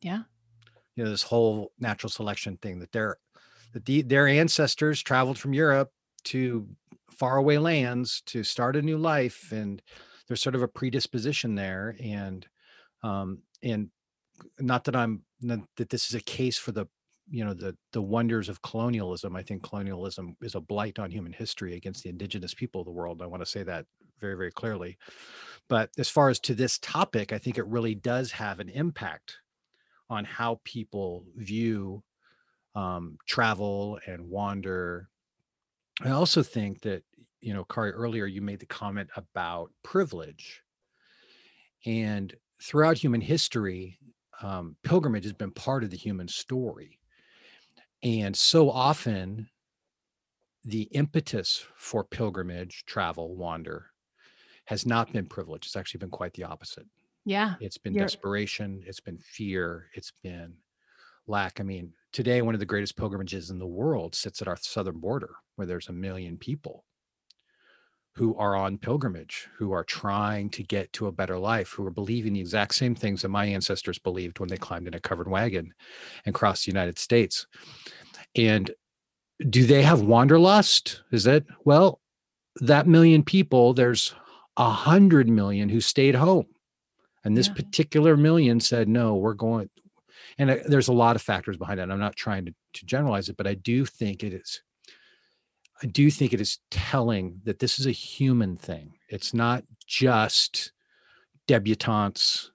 Yeah. 0.00 0.22
You 0.94 1.04
know, 1.04 1.10
this 1.10 1.22
whole 1.22 1.72
natural 1.78 2.10
selection 2.10 2.56
thing 2.58 2.78
that 2.80 2.92
they're 2.92 3.16
that 3.76 3.84
the, 3.84 4.00
their 4.00 4.26
ancestors 4.26 5.02
traveled 5.02 5.38
from 5.38 5.52
Europe 5.52 5.90
to 6.24 6.66
faraway 7.10 7.58
lands 7.58 8.22
to 8.24 8.42
start 8.42 8.74
a 8.74 8.80
new 8.80 8.96
life, 8.96 9.52
and 9.52 9.82
there's 10.26 10.40
sort 10.40 10.54
of 10.54 10.62
a 10.62 10.68
predisposition 10.68 11.54
there. 11.54 11.94
And 12.02 12.46
um, 13.02 13.42
and 13.62 13.90
not 14.58 14.84
that 14.84 14.96
I'm 14.96 15.24
not 15.42 15.58
that 15.76 15.90
this 15.90 16.08
is 16.08 16.14
a 16.14 16.22
case 16.22 16.56
for 16.56 16.72
the 16.72 16.86
you 17.28 17.44
know 17.44 17.52
the 17.52 17.76
the 17.92 18.00
wonders 18.00 18.48
of 18.48 18.62
colonialism. 18.62 19.36
I 19.36 19.42
think 19.42 19.62
colonialism 19.62 20.38
is 20.40 20.54
a 20.54 20.60
blight 20.60 20.98
on 20.98 21.10
human 21.10 21.34
history 21.34 21.76
against 21.76 22.02
the 22.02 22.08
indigenous 22.08 22.54
people 22.54 22.80
of 22.80 22.86
the 22.86 22.92
world. 22.92 23.20
I 23.20 23.26
want 23.26 23.42
to 23.42 23.50
say 23.50 23.62
that 23.64 23.84
very 24.22 24.38
very 24.38 24.52
clearly. 24.52 24.96
But 25.68 25.90
as 25.98 26.08
far 26.08 26.30
as 26.30 26.40
to 26.40 26.54
this 26.54 26.78
topic, 26.78 27.30
I 27.30 27.36
think 27.36 27.58
it 27.58 27.66
really 27.66 27.94
does 27.94 28.32
have 28.32 28.58
an 28.58 28.70
impact 28.70 29.36
on 30.08 30.24
how 30.24 30.62
people 30.64 31.26
view 31.36 32.02
um, 32.76 33.18
travel 33.26 33.98
and 34.06 34.28
wander. 34.28 35.08
I 36.02 36.10
also 36.10 36.42
think 36.42 36.82
that, 36.82 37.02
you 37.40 37.54
know, 37.54 37.64
Kari, 37.64 37.90
earlier 37.90 38.26
you 38.26 38.42
made 38.42 38.60
the 38.60 38.66
comment 38.66 39.08
about 39.16 39.72
privilege. 39.82 40.62
And 41.86 42.34
throughout 42.62 42.98
human 42.98 43.22
history, 43.22 43.98
um, 44.42 44.76
pilgrimage 44.84 45.24
has 45.24 45.32
been 45.32 45.52
part 45.52 45.84
of 45.84 45.90
the 45.90 45.96
human 45.96 46.28
story. 46.28 47.00
And 48.02 48.36
so 48.36 48.70
often, 48.70 49.48
the 50.64 50.82
impetus 50.82 51.64
for 51.76 52.04
pilgrimage, 52.04 52.84
travel, 52.86 53.36
wander 53.36 53.86
has 54.66 54.84
not 54.84 55.12
been 55.12 55.26
privilege. 55.26 55.64
It's 55.64 55.76
actually 55.76 55.98
been 55.98 56.10
quite 56.10 56.34
the 56.34 56.44
opposite. 56.44 56.86
Yeah. 57.24 57.54
It's 57.60 57.78
been 57.78 57.94
desperation, 57.94 58.82
it's 58.86 59.00
been 59.00 59.18
fear, 59.18 59.86
it's 59.94 60.12
been 60.22 60.54
lack. 61.26 61.60
I 61.60 61.62
mean, 61.62 61.92
today, 62.16 62.40
one 62.40 62.54
of 62.54 62.60
the 62.60 62.64
greatest 62.64 62.96
pilgrimages 62.96 63.50
in 63.50 63.58
the 63.58 63.66
world 63.66 64.14
sits 64.14 64.40
at 64.40 64.48
our 64.48 64.56
southern 64.56 64.98
border, 64.98 65.34
where 65.56 65.66
there's 65.66 65.90
a 65.90 65.92
million 65.92 66.38
people 66.38 66.82
who 68.14 68.34
are 68.36 68.56
on 68.56 68.78
pilgrimage, 68.78 69.48
who 69.58 69.72
are 69.72 69.84
trying 69.84 70.48
to 70.48 70.62
get 70.62 70.90
to 70.94 71.08
a 71.08 71.12
better 71.12 71.38
life, 71.38 71.68
who 71.68 71.86
are 71.86 71.90
believing 71.90 72.32
the 72.32 72.40
exact 72.40 72.74
same 72.74 72.94
things 72.94 73.20
that 73.20 73.28
my 73.28 73.44
ancestors 73.44 73.98
believed 73.98 74.40
when 74.40 74.48
they 74.48 74.56
climbed 74.56 74.88
in 74.88 74.94
a 74.94 74.98
covered 75.00 75.28
wagon 75.28 75.74
and 76.24 76.34
crossed 76.34 76.64
the 76.64 76.72
United 76.72 76.98
States. 76.98 77.46
And 78.34 78.70
do 79.50 79.66
they 79.66 79.82
have 79.82 80.00
wanderlust? 80.00 81.02
Is 81.12 81.26
it? 81.26 81.44
Well, 81.66 82.00
that 82.62 82.86
million 82.86 83.24
people, 83.24 83.74
there's 83.74 84.14
a 84.56 84.70
hundred 84.70 85.28
million 85.28 85.68
who 85.68 85.82
stayed 85.82 86.14
home. 86.14 86.46
And 87.24 87.36
this 87.36 87.48
yeah. 87.48 87.54
particular 87.56 88.16
million 88.16 88.58
said, 88.58 88.88
no, 88.88 89.16
we're 89.16 89.34
going, 89.34 89.68
and 90.38 90.50
uh, 90.50 90.56
there's 90.66 90.88
a 90.88 90.92
lot 90.92 91.16
of 91.16 91.22
factors 91.22 91.56
behind 91.56 91.80
it 91.80 91.90
i'm 91.90 91.98
not 91.98 92.16
trying 92.16 92.44
to, 92.44 92.54
to 92.72 92.84
generalize 92.86 93.28
it 93.28 93.36
but 93.36 93.46
i 93.46 93.54
do 93.54 93.84
think 93.84 94.22
it 94.22 94.32
is 94.32 94.62
i 95.82 95.86
do 95.86 96.10
think 96.10 96.32
it 96.32 96.40
is 96.40 96.58
telling 96.70 97.40
that 97.44 97.58
this 97.58 97.78
is 97.78 97.86
a 97.86 97.92
human 97.92 98.56
thing. 98.56 98.94
It's 99.08 99.34
not 99.34 99.64
just 99.86 100.72
debutantes 101.46 102.50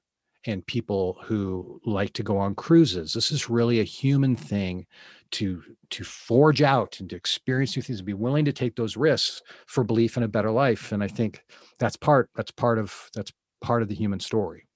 and 0.45 0.65
people 0.65 1.19
who 1.23 1.79
like 1.85 2.13
to 2.13 2.23
go 2.23 2.37
on 2.37 2.55
cruises. 2.55 3.13
This 3.13 3.31
is 3.31 3.49
really 3.49 3.79
a 3.79 3.83
human 3.83 4.35
thing 4.35 4.87
to 5.31 5.61
to 5.91 6.03
forge 6.03 6.61
out 6.61 6.99
and 6.99 7.09
to 7.09 7.15
experience 7.15 7.75
new 7.75 7.83
things 7.83 7.99
and 7.99 8.05
be 8.05 8.13
willing 8.13 8.45
to 8.45 8.53
take 8.53 8.75
those 8.75 8.97
risks 8.97 9.41
for 9.67 9.83
belief 9.83 10.17
in 10.17 10.23
a 10.23 10.27
better 10.27 10.51
life. 10.51 10.91
And 10.91 11.03
i 11.03 11.07
think 11.07 11.43
that's 11.79 11.95
part 11.95 12.29
that's 12.35 12.51
part 12.51 12.79
of 12.79 13.09
that's 13.13 13.31
part 13.61 13.81
of 13.83 13.87
the 13.87 13.95
human 13.95 14.19
story. 14.19 14.67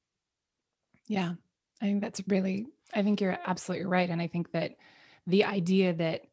Yeah 1.08 1.34
i 1.82 1.86
think 1.86 2.02
that's 2.02 2.22
really 2.28 2.68
I 2.96 3.04
think 3.04 3.22
you're 3.22 3.38
absolutely 3.46 3.86
right. 3.86 4.10
And 4.10 4.22
I 4.22 4.28
think 4.28 4.52
that 4.52 4.76
the 5.28 5.44
idea 5.44 5.94
that 5.94 6.24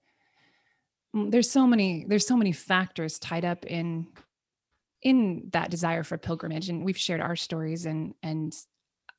mm, 1.14 1.30
there's 1.30 1.50
so 1.50 1.66
many 1.66 2.04
there's 2.06 2.26
so 2.26 2.36
many 2.36 2.52
factors 2.52 3.18
tied 3.18 3.44
up 3.44 3.66
in 3.66 4.06
in 5.02 5.48
that 5.52 5.70
desire 5.70 6.04
for 6.04 6.16
pilgrimage 6.16 6.68
and 6.68 6.84
we've 6.84 6.98
shared 6.98 7.20
our 7.20 7.34
stories 7.34 7.86
and 7.86 8.14
and 8.22 8.54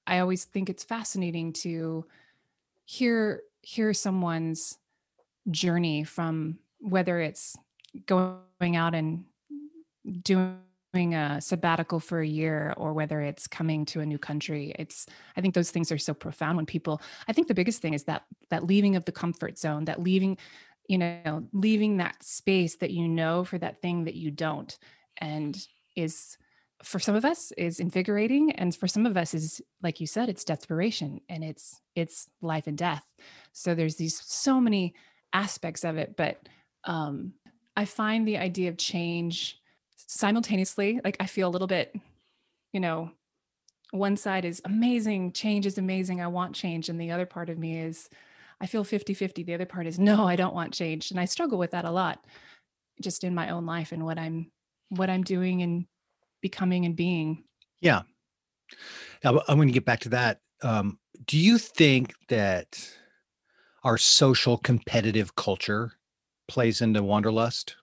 i 0.08 0.20
always 0.20 0.46
think 0.46 0.70
it's 0.70 0.84
fascinating 0.84 1.52
to 1.52 2.06
hear 2.86 3.42
hear 3.62 3.94
someone's 3.94 4.78
journey 5.52 6.04
from 6.04 6.58
whether 6.80 7.20
it's 7.20 7.58
going 8.06 8.76
out 8.76 8.96
and 8.96 9.26
doing 10.94 11.16
a 11.16 11.42
sabbatical 11.42 12.00
for 12.00 12.22
a 12.22 12.28
year 12.28 12.74
or 12.78 12.94
whether 12.94 13.22
it's 13.22 13.48
coming 13.48 13.84
to 13.86 14.00
a 14.00 14.06
new 14.06 14.18
country 14.20 14.74
it's 14.78 15.08
i 15.36 15.42
think 15.42 15.56
those 15.56 15.72
things 15.72 15.92
are 15.92 15.98
so 15.98 16.14
profound 16.14 16.56
when 16.56 16.66
people 16.66 17.02
i 17.28 17.34
think 17.34 17.48
the 17.48 17.54
biggest 17.54 17.82
thing 17.82 17.94
is 17.94 18.04
that 18.04 18.24
that 18.50 18.66
leaving 18.66 18.96
of 18.96 19.06
the 19.06 19.12
comfort 19.12 19.58
zone 19.58 19.86
that 19.86 20.02
leaving 20.02 20.38
you 20.88 20.98
know 20.98 21.44
leaving 21.52 21.98
that 21.98 22.22
space 22.22 22.76
that 22.78 22.92
you 22.92 23.08
know 23.08 23.44
for 23.44 23.58
that 23.58 23.82
thing 23.82 24.04
that 24.04 24.16
you 24.16 24.30
don't 24.30 24.78
and 25.18 25.68
is 25.96 26.38
for 26.84 27.00
some 27.00 27.16
of 27.16 27.24
us 27.24 27.52
is 27.54 27.80
invigorating 27.80 28.52
and 28.52 28.76
for 28.76 28.88
some 28.88 29.06
of 29.06 29.16
us 29.16 29.34
is 29.34 29.62
like 29.82 30.00
you 30.00 30.06
said 30.08 30.30
it's 30.30 30.44
desperation 30.44 31.22
and 31.30 31.44
it's 31.44 31.80
it's 31.96 32.28
life 32.42 32.68
and 32.68 32.78
death. 32.78 33.06
So 33.54 33.74
there's 33.74 33.96
these 33.96 34.20
so 34.20 34.60
many 34.60 34.94
aspects 35.32 35.84
of 35.84 35.98
it 35.98 36.16
but 36.16 36.48
um 36.84 37.34
i 37.76 37.86
find 37.86 38.28
the 38.28 38.38
idea 38.38 38.70
of 38.70 38.78
change 38.78 39.63
simultaneously 40.08 41.00
like 41.04 41.18
i 41.20 41.26
feel 41.26 41.48
a 41.48 41.52
little 41.52 41.68
bit 41.68 41.96
you 42.72 42.80
know 42.80 43.12
one 43.92 44.18
side 44.18 44.46
is 44.46 44.62
amazing 44.66 45.32
change 45.32 45.66
is 45.66 45.78
amazing 45.78 46.22
i 46.22 46.28
want 46.28 46.56
change 46.56 46.90
and 46.90 47.00
the 47.00 47.12
other 47.12 47.26
part 47.26 47.50
of 47.50 47.58
me 47.58 47.80
is 47.80 48.10
i 48.62 48.66
feel 48.66 48.84
50 48.84 49.14
50 49.14 49.44
the 49.44 49.54
other 49.54 49.66
part 49.66 49.88
is 49.88 50.00
no 50.00 50.26
i 50.28 50.36
don't 50.36 50.56
want 50.56 50.74
change 50.74 51.12
and 51.12 51.20
i 51.20 51.26
struggle 51.26 51.58
with 51.58 51.72
that 51.72 51.86
a 51.86 51.92
lot 51.92 52.24
just 53.02 53.24
in 53.24 53.34
my 53.34 53.50
own 53.50 53.66
life 53.66 53.92
and 53.92 54.06
what 54.06 54.18
I'm 54.18 54.52
what 54.90 55.10
I'm 55.10 55.24
doing 55.24 55.62
and 55.62 55.86
becoming 56.42 56.86
and 56.86 56.96
being. 56.96 57.44
Yeah. 57.82 58.02
Now, 59.24 59.42
I'm 59.48 59.58
going 59.58 59.68
to 59.68 59.74
get 59.74 59.86
back 59.86 60.02
to 60.02 60.10
that. 60.10 60.40
Um, 60.62 61.00
do 61.26 61.38
you 61.38 61.58
think 61.58 62.14
that 62.30 62.90
our 63.84 63.98
social 63.98 64.58
competitive 64.58 65.36
culture 65.36 65.94
plays 66.48 66.82
into 66.82 67.04
wanderlust? 67.04 67.76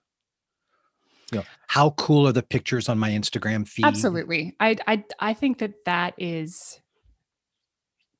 You 1.31 1.39
know, 1.39 1.45
how 1.67 1.91
cool 1.91 2.27
are 2.27 2.33
the 2.33 2.43
pictures 2.43 2.89
on 2.89 2.99
my 2.99 3.09
Instagram 3.09 3.67
feed? 3.67 3.85
Absolutely. 3.85 4.55
I 4.59 4.75
I 4.87 5.03
I 5.19 5.33
think 5.33 5.59
that 5.59 5.85
that 5.85 6.13
is 6.17 6.79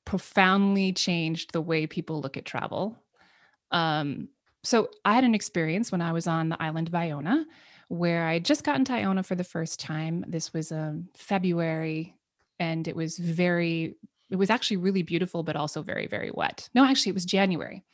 profoundly 0.04 0.92
changed 0.92 1.52
the 1.52 1.60
way 1.60 1.86
people 1.86 2.20
look 2.20 2.36
at 2.36 2.44
travel. 2.44 2.98
Um, 3.70 4.28
so 4.64 4.88
I 5.04 5.14
had 5.14 5.24
an 5.24 5.34
experience 5.34 5.90
when 5.90 6.02
I 6.02 6.12
was 6.12 6.26
on 6.26 6.48
the 6.48 6.62
island 6.62 6.88
of 6.88 6.94
Iona 6.94 7.46
where 7.88 8.26
I 8.26 8.34
had 8.34 8.44
just 8.44 8.64
gotten 8.64 8.84
to 8.86 8.94
Iona 8.94 9.22
for 9.22 9.34
the 9.34 9.44
first 9.44 9.78
time. 9.78 10.24
This 10.26 10.52
was 10.54 10.72
um, 10.72 11.08
February 11.14 12.14
and 12.58 12.88
it 12.88 12.96
was 12.96 13.18
very, 13.18 13.96
it 14.30 14.36
was 14.36 14.48
actually 14.48 14.78
really 14.78 15.02
beautiful, 15.02 15.42
but 15.42 15.56
also 15.56 15.82
very, 15.82 16.06
very 16.06 16.30
wet. 16.30 16.70
No, 16.74 16.84
actually, 16.84 17.10
it 17.10 17.14
was 17.14 17.26
January. 17.26 17.84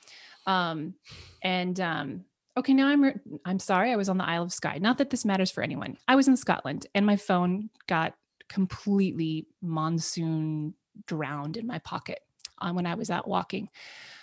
Um, 0.46 0.94
and 1.42 1.80
um, 1.80 2.24
okay, 2.58 2.74
now 2.74 2.88
I'm, 2.88 3.02
re- 3.02 3.20
I'm 3.44 3.58
sorry, 3.58 3.92
I 3.92 3.96
was 3.96 4.08
on 4.08 4.18
the 4.18 4.24
Isle 4.24 4.44
of 4.44 4.52
Skye. 4.52 4.78
Not 4.78 4.98
that 4.98 5.10
this 5.10 5.24
matters 5.24 5.50
for 5.50 5.62
anyone. 5.62 5.96
I 6.06 6.16
was 6.16 6.28
in 6.28 6.36
Scotland 6.36 6.86
and 6.94 7.06
my 7.06 7.16
phone 7.16 7.70
got 7.86 8.14
completely 8.48 9.46
monsoon 9.60 10.74
drowned 11.06 11.56
in 11.56 11.66
my 11.66 11.78
pocket 11.80 12.20
uh, 12.60 12.72
when 12.72 12.86
I 12.86 12.94
was 12.94 13.10
out 13.10 13.28
walking. 13.28 13.68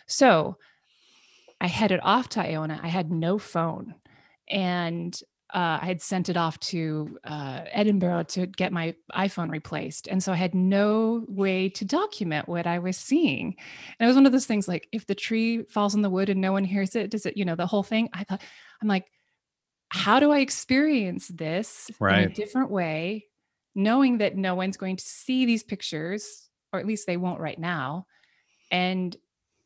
So 0.08 0.58
I 1.62 1.68
headed 1.68 2.00
off 2.04 2.30
to 2.30 2.42
Iona. 2.42 2.80
I 2.82 2.88
had 2.88 3.12
no 3.12 3.38
phone. 3.38 3.96
And 4.50 5.20
uh, 5.54 5.80
I 5.82 5.86
had 5.86 6.02
sent 6.02 6.28
it 6.28 6.38
off 6.38 6.60
to 6.60 7.18
uh, 7.24 7.62
Edinburgh 7.72 8.24
to 8.30 8.48
get 8.48 8.74
my 8.74 8.96
iPhone 9.14 9.52
replaced. 9.52 10.08
And 10.08 10.22
so 10.22 10.34
I 10.34 10.36
had 10.36 10.56
no 10.56 11.24
way 11.28 11.70
to 11.70 11.86
document 11.86 12.50
what 12.50 12.66
I 12.66 12.80
was 12.80 12.98
seeing. 12.98 13.56
And 14.00 14.06
it 14.06 14.08
was 14.08 14.16
one 14.16 14.26
of 14.26 14.32
those 14.32 14.48
things 14.48 14.68
like, 14.68 14.88
if 14.92 15.06
the 15.06 15.16
tree 15.16 15.64
falls 15.64 15.94
in 15.94 16.02
the 16.02 16.10
wood 16.10 16.30
and 16.30 16.42
no 16.42 16.52
one 16.52 16.64
hears 16.66 16.96
it, 16.96 17.12
does 17.12 17.26
it, 17.26 17.38
you 17.38 17.46
know, 17.46 17.56
the 17.56 17.68
whole 17.68 17.84
thing? 17.84 18.10
I 18.12 18.24
thought, 18.24 18.42
I'm 18.82 18.88
like, 18.88 19.06
how 19.90 20.20
do 20.20 20.32
I 20.32 20.40
experience 20.40 21.28
this 21.28 21.92
right. 22.00 22.24
in 22.24 22.32
a 22.32 22.34
different 22.34 22.72
way, 22.72 23.28
knowing 23.76 24.18
that 24.18 24.36
no 24.36 24.56
one's 24.56 24.78
going 24.78 24.98
to 24.98 25.06
see 25.06 25.46
these 25.46 25.64
pictures, 25.64 26.50
or 26.74 26.80
at 26.80 26.88
least 26.88 27.06
they 27.06 27.18
won't 27.18 27.40
right 27.40 27.60
now? 27.60 28.08
And 28.72 29.16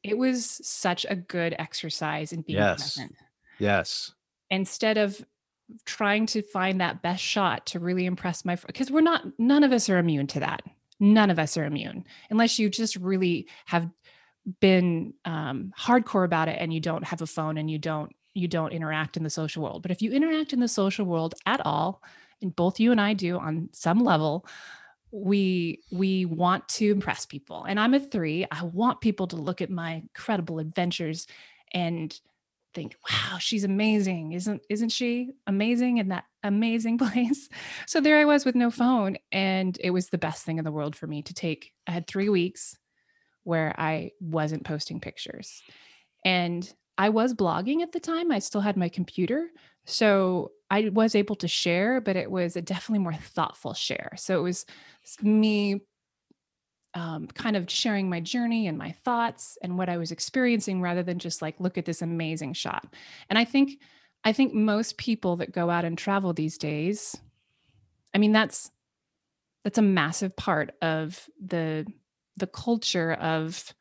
it 0.04 0.18
was 0.18 0.60
such 0.62 1.06
a 1.10 1.16
good 1.16 1.56
exercise 1.58 2.34
in 2.34 2.42
being 2.42 2.60
yes. 2.60 2.96
present. 2.96 3.16
Yes. 3.60 4.14
Instead 4.50 4.98
of 4.98 5.26
trying 5.86 6.26
to 6.28 6.42
find 6.42 6.82
that 6.82 7.02
best 7.02 7.24
shot 7.24 7.66
to 7.68 7.80
really 7.80 8.06
impress 8.06 8.46
my 8.46 8.56
because 8.68 8.92
we're 8.92 9.02
not 9.02 9.24
none 9.38 9.64
of 9.64 9.72
us 9.72 9.90
are 9.90 9.98
immune 9.98 10.28
to 10.28 10.40
that. 10.40 10.62
None 11.00 11.30
of 11.30 11.40
us 11.40 11.58
are 11.58 11.66
immune 11.66 12.06
unless 12.30 12.60
you 12.60 12.70
just 12.70 12.96
really 12.96 13.48
have 13.66 13.90
been 14.60 15.14
um, 15.26 15.74
hardcore 15.80 16.26
about 16.26 16.48
it 16.48 16.58
and 16.60 16.74
you 16.74 16.80
don't 16.80 17.04
have 17.04 17.22
a 17.22 17.28
phone 17.28 17.58
and 17.58 17.70
you 17.70 17.78
don't 17.78 18.12
you 18.34 18.48
don't 18.48 18.74
interact 18.74 19.18
in 19.18 19.24
the 19.24 19.30
social 19.30 19.64
world. 19.64 19.82
But 19.82 19.92
if 19.92 20.02
you 20.02 20.12
interact 20.12 20.54
in 20.54 20.60
the 20.60 20.68
social 20.68 21.06
world 21.06 21.36
at 21.46 21.62
all 21.66 22.02
and 22.42 22.56
both 22.56 22.80
you 22.80 22.92
and 22.92 23.02
i 23.02 23.14
do 23.14 23.38
on 23.38 23.70
some 23.74 24.00
level 24.00 24.46
we 25.12 25.82
we 25.92 26.26
want 26.26 26.68
to 26.70 26.92
impress 26.92 27.26
people. 27.26 27.64
And 27.64 27.80
i'm 27.80 27.94
a 27.94 28.00
three. 28.00 28.46
I 28.52 28.64
want 28.64 29.02
people 29.02 29.28
to 29.28 29.36
look 29.36 29.62
at 29.62 29.70
my 29.70 29.94
incredible 29.94 30.60
adventures 30.60 31.28
and 31.74 32.18
think, 32.74 32.96
wow, 33.10 33.38
she's 33.40 33.64
amazing. 33.64 34.34
Isn't 34.34 34.62
isn't 34.70 34.90
she 34.90 35.32
amazing 35.48 35.98
in 35.98 36.10
that 36.10 36.26
amazing 36.44 36.98
place? 37.00 37.50
So 37.88 38.02
there 38.02 38.20
I 38.20 38.26
was 38.26 38.46
with 38.46 38.56
no 38.56 38.72
phone 38.72 39.18
and 39.32 39.78
it 39.82 39.92
was 39.92 40.10
the 40.10 40.18
best 40.18 40.46
thing 40.46 40.58
in 40.58 40.66
the 40.66 40.72
world 40.72 40.96
for 40.96 41.08
me 41.08 41.22
to 41.24 41.34
take. 41.34 41.74
I 41.88 41.92
had 41.92 42.08
3 42.08 42.30
weeks 42.30 42.78
where 43.44 43.74
I 43.78 44.12
wasn't 44.20 44.66
posting 44.66 45.00
pictures. 45.00 45.62
And 46.26 46.72
I 46.98 47.10
was 47.10 47.34
blogging 47.34 47.82
at 47.82 47.94
the 47.94 48.00
time. 48.00 48.32
I 48.32 48.40
still 48.40 48.62
had 48.62 48.76
my 48.76 48.90
computer. 48.90 49.50
So 49.86 50.52
I 50.70 50.90
was 50.90 51.16
able 51.16 51.36
to 51.38 51.48
share, 51.48 52.02
but 52.02 52.16
it 52.16 52.30
was 52.30 52.56
a 52.56 52.62
definitely 52.62 53.04
more 53.04 53.14
thoughtful 53.14 53.74
share. 53.74 54.12
So 54.18 54.38
it 54.38 54.44
was 54.44 54.66
me 55.22 55.82
um, 56.94 57.28
kind 57.28 57.56
of 57.56 57.70
sharing 57.70 58.10
my 58.10 58.20
journey 58.20 58.68
and 58.68 58.78
my 58.78 58.92
thoughts 59.04 59.58
and 59.62 59.78
what 59.78 59.90
I 59.90 59.98
was 59.98 60.12
experiencing 60.12 60.82
rather 60.82 61.04
than 61.04 61.20
just 61.20 61.42
like, 61.42 61.60
look 61.60 61.78
at 61.78 61.86
this 61.86 62.02
amazing 62.02 62.54
shot. 62.54 62.94
And 63.30 63.38
I 63.38 63.46
think, 63.46 63.80
I 64.24 64.34
think 64.34 64.54
most 64.54 64.98
people 64.98 65.38
that 65.38 65.52
go 65.52 65.70
out 65.70 65.86
and 65.86 65.98
travel 65.98 66.34
these 66.34 66.58
days, 66.58 67.16
I 68.14 68.18
mean, 68.18 68.32
that's, 68.32 68.72
that's 69.64 69.78
a 69.78 69.84
massive 69.84 70.36
part 70.36 70.74
of 70.82 71.30
the, 71.40 71.86
the 72.38 72.48
culture 72.48 73.14
of, 73.14 73.74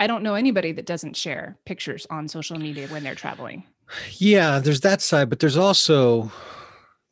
I 0.00 0.06
don't 0.06 0.22
know 0.22 0.34
anybody 0.34 0.72
that 0.72 0.86
doesn't 0.86 1.16
share 1.16 1.58
pictures 1.64 2.06
on 2.10 2.28
social 2.28 2.58
media 2.58 2.88
when 2.88 3.02
they're 3.02 3.14
traveling. 3.14 3.64
Yeah, 4.12 4.58
there's 4.58 4.82
that 4.82 5.00
side, 5.00 5.30
but 5.30 5.40
there's 5.40 5.56
also 5.56 6.30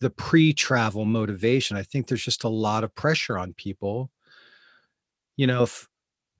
the 0.01 0.11
pre-travel 0.11 1.07
motivation. 1.07 1.77
I 1.77 1.83
think 1.83 2.07
there's 2.07 2.23
just 2.23 2.45
a 2.45 2.49
lot 2.49 2.85
of 2.85 2.95
pressure 2.95 3.39
on 3.39 3.55
people 3.55 4.11
you 5.37 5.46
know 5.46 5.62
if 5.62 5.88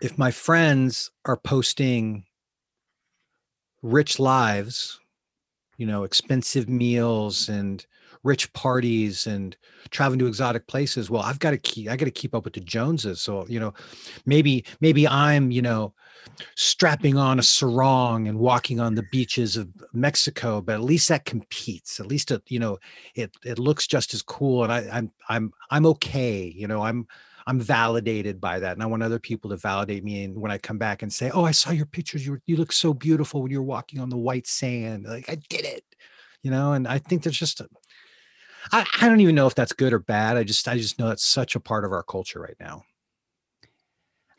if 0.01 0.19
my 0.19 0.31
friends 0.31 1.11
are 1.25 1.37
posting 1.37 2.25
rich 3.83 4.19
lives 4.19 5.01
you 5.77 5.87
know 5.87 6.05
expensive 6.05 6.69
meals 6.69 7.49
and 7.49 7.87
rich 8.23 8.53
parties 8.53 9.27
and 9.27 9.57
traveling 9.91 10.19
to 10.19 10.27
exotic 10.27 10.67
places 10.67 11.11
well 11.11 11.23
i've 11.23 11.39
got 11.39 11.53
to 11.53 11.59
keep 11.59 11.89
i 11.89 11.97
got 11.97 12.07
to 12.07 12.11
keep 12.11 12.35
up 12.35 12.45
with 12.45 12.55
the 12.55 12.61
joneses. 12.61 13.21
So 13.21 13.47
you 13.49 13.61
know 13.61 13.73
maybe 14.25 14.65
maybe 14.81 15.07
i'm 15.07 15.51
you 15.51 15.63
know 15.63 15.95
strapping 16.57 17.17
on 17.17 17.39
a 17.39 17.43
sarong 17.43 18.27
and 18.27 18.39
walking 18.39 18.81
on 18.81 18.97
the 18.97 19.05
beaches 19.13 19.57
of 19.57 19.69
mexico 19.93 20.61
but 20.61 20.75
at 20.75 20.83
least 20.83 21.09
that 21.09 21.25
competes. 21.25 22.01
At 22.01 22.07
least 22.07 22.31
it, 22.31 22.43
you 22.49 22.59
know 22.59 22.79
it 23.15 23.31
it 23.45 23.59
looks 23.59 23.87
just 23.87 24.13
as 24.15 24.23
cool 24.23 24.65
and 24.65 24.73
i 24.73 24.89
i'm 24.93 25.13
i'm 25.29 25.53
i'm 25.71 25.87
okay 25.87 26.53
you 26.57 26.67
know 26.67 26.83
i'm 26.83 27.07
I'm 27.47 27.61
validated 27.61 28.41
by 28.41 28.59
that. 28.59 28.73
And 28.73 28.83
I 28.83 28.87
want 28.87 29.03
other 29.03 29.21
people 29.21 29.51
to 29.51 29.57
validate 29.57 30.03
me. 30.03 30.25
And 30.25 30.37
when 30.37 30.51
I 30.51 30.59
come 30.59 30.79
back 30.79 31.03
and 31.03 31.13
say, 31.13 31.31
Oh, 31.31 31.45
I 31.45 31.53
saw 31.53 31.71
your 31.71 31.87
pictures. 31.87 32.27
You, 32.27 32.39
you 32.47 32.57
look 32.57 32.73
so 32.73 32.93
beautiful 32.93 33.43
when 33.43 33.53
you're 33.53 33.63
walking 33.63 34.01
on 34.01 34.11
the 34.11 34.17
white 34.17 34.47
sand. 34.47 35.05
Like 35.05 35.31
I 35.31 35.37
did 35.49 35.65
it, 35.65 35.85
you 36.43 36.51
know? 36.51 36.73
And 36.73 36.89
I 36.89 36.99
think 36.99 37.23
there's 37.23 37.39
just, 37.39 37.61
a, 37.61 37.69
I, 38.73 38.85
I 39.01 39.09
don't 39.09 39.21
even 39.21 39.37
know 39.37 39.47
if 39.47 39.55
that's 39.55 39.73
good 39.73 39.93
or 39.93 40.01
bad. 40.01 40.37
I 40.37 40.43
just, 40.43 40.67
I 40.67 40.77
just 40.77 40.99
know 40.99 41.09
that's 41.09 41.25
such 41.25 41.55
a 41.55 41.61
part 41.61 41.85
of 41.85 41.93
our 41.93 42.03
culture 42.03 42.41
right 42.41 42.57
now. 42.59 42.83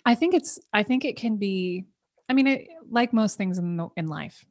I 0.05 0.15
think 0.15 0.33
it's, 0.33 0.59
I 0.73 0.83
think 0.83 1.05
it 1.05 1.15
can 1.17 1.37
be, 1.37 1.85
I 2.29 2.33
mean, 2.33 2.47
it, 2.47 2.67
like 2.89 3.13
most 3.13 3.37
things 3.37 3.57
in 3.57 3.77
the, 3.77 3.87
in 3.95 4.07
life, 4.07 4.43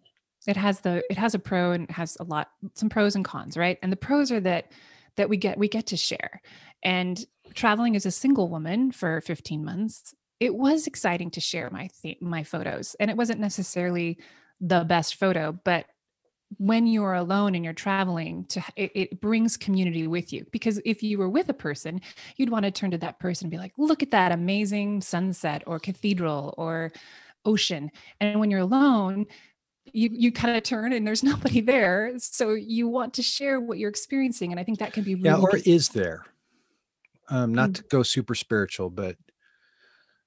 it 0.47 0.57
has 0.57 0.81
the, 0.81 1.03
it 1.11 1.19
has 1.19 1.35
a 1.35 1.39
pro 1.39 1.73
and 1.73 1.85
it 1.85 1.91
has 1.91 2.17
a 2.21 2.25
lot, 2.25 2.49
some 2.75 2.89
pros 2.89 3.17
and 3.17 3.25
cons, 3.25 3.57
right? 3.57 3.79
And 3.83 3.93
the 3.93 3.97
pros 3.97 4.33
are 4.33 4.41
that, 4.41 4.73
that 5.17 5.29
we 5.29 5.37
get, 5.37 5.59
we 5.59 5.69
get 5.69 5.87
to 5.87 5.97
share. 5.97 6.41
And 6.83 7.23
traveling 7.55 7.97
as 7.97 8.07
a 8.07 8.11
single 8.11 8.49
woman 8.49 8.93
for 8.93 9.21
15 9.21 9.65
months, 9.65 10.15
it 10.41 10.55
was 10.55 10.87
exciting 10.87 11.31
to 11.33 11.41
share 11.41 11.71
my 11.71 11.89
th- 12.03 12.21
my 12.21 12.43
photos, 12.43 12.95
and 13.01 13.11
it 13.11 13.17
wasn't 13.17 13.41
necessarily 13.41 14.19
the 14.61 14.85
best 14.85 15.17
photo, 15.17 15.53
but 15.65 15.87
when 16.59 16.87
you're 16.87 17.15
alone 17.15 17.55
and 17.55 17.65
you're 17.65 17.75
traveling 17.75 18.45
to 18.45 18.63
it, 18.77 18.93
it, 18.95 19.21
brings 19.21 19.57
community 19.57 20.07
with 20.07 20.33
you 20.33 20.47
because 20.53 20.81
if 20.85 21.03
you 21.03 21.19
were 21.19 21.29
with 21.29 21.49
a 21.49 21.55
person 21.55 22.01
you'd 22.37 22.51
want 22.51 22.65
to 22.65 22.71
turn 22.71 22.91
to 22.93 22.99
that 22.99 23.19
person 23.19 23.47
and 23.47 23.51
be 23.51 23.59
like 23.59 23.73
look 23.77 24.03
at 24.03 24.13
that 24.13 24.33
amazing 24.33 25.01
sunset 25.01 25.63
or 25.67 25.81
cathedral 25.81 26.55
or 26.57 26.93
ocean 27.45 27.91
and 28.21 28.39
when 28.39 28.51
you're 28.51 28.61
alone 28.61 29.27
you 29.93 30.09
you 30.13 30.31
kind 30.31 30.57
of 30.57 30.63
turn 30.63 30.93
and 30.93 31.07
there's 31.07 31.23
nobody 31.25 31.61
there 31.61 32.13
so 32.19 32.55
you 32.55 32.87
want 32.87 33.15
to 33.15 33.23
share 33.23 33.61
what 33.61 33.79
you're 33.79 33.91
experiencing 33.91 34.53
and 34.53 34.61
i 34.61 34.65
think 34.65 34.79
that 34.79 34.93
can 34.93 35.03
be 35.03 35.17
really 35.17 35.29
yeah 35.29 35.37
or 35.37 35.57
is 35.65 35.89
there 35.91 36.25
um, 37.29 37.55
not 37.55 37.71
mm. 37.71 37.75
to 37.77 37.83
go 37.85 38.03
super 38.03 38.35
spiritual, 38.35 38.91
but 38.91 39.17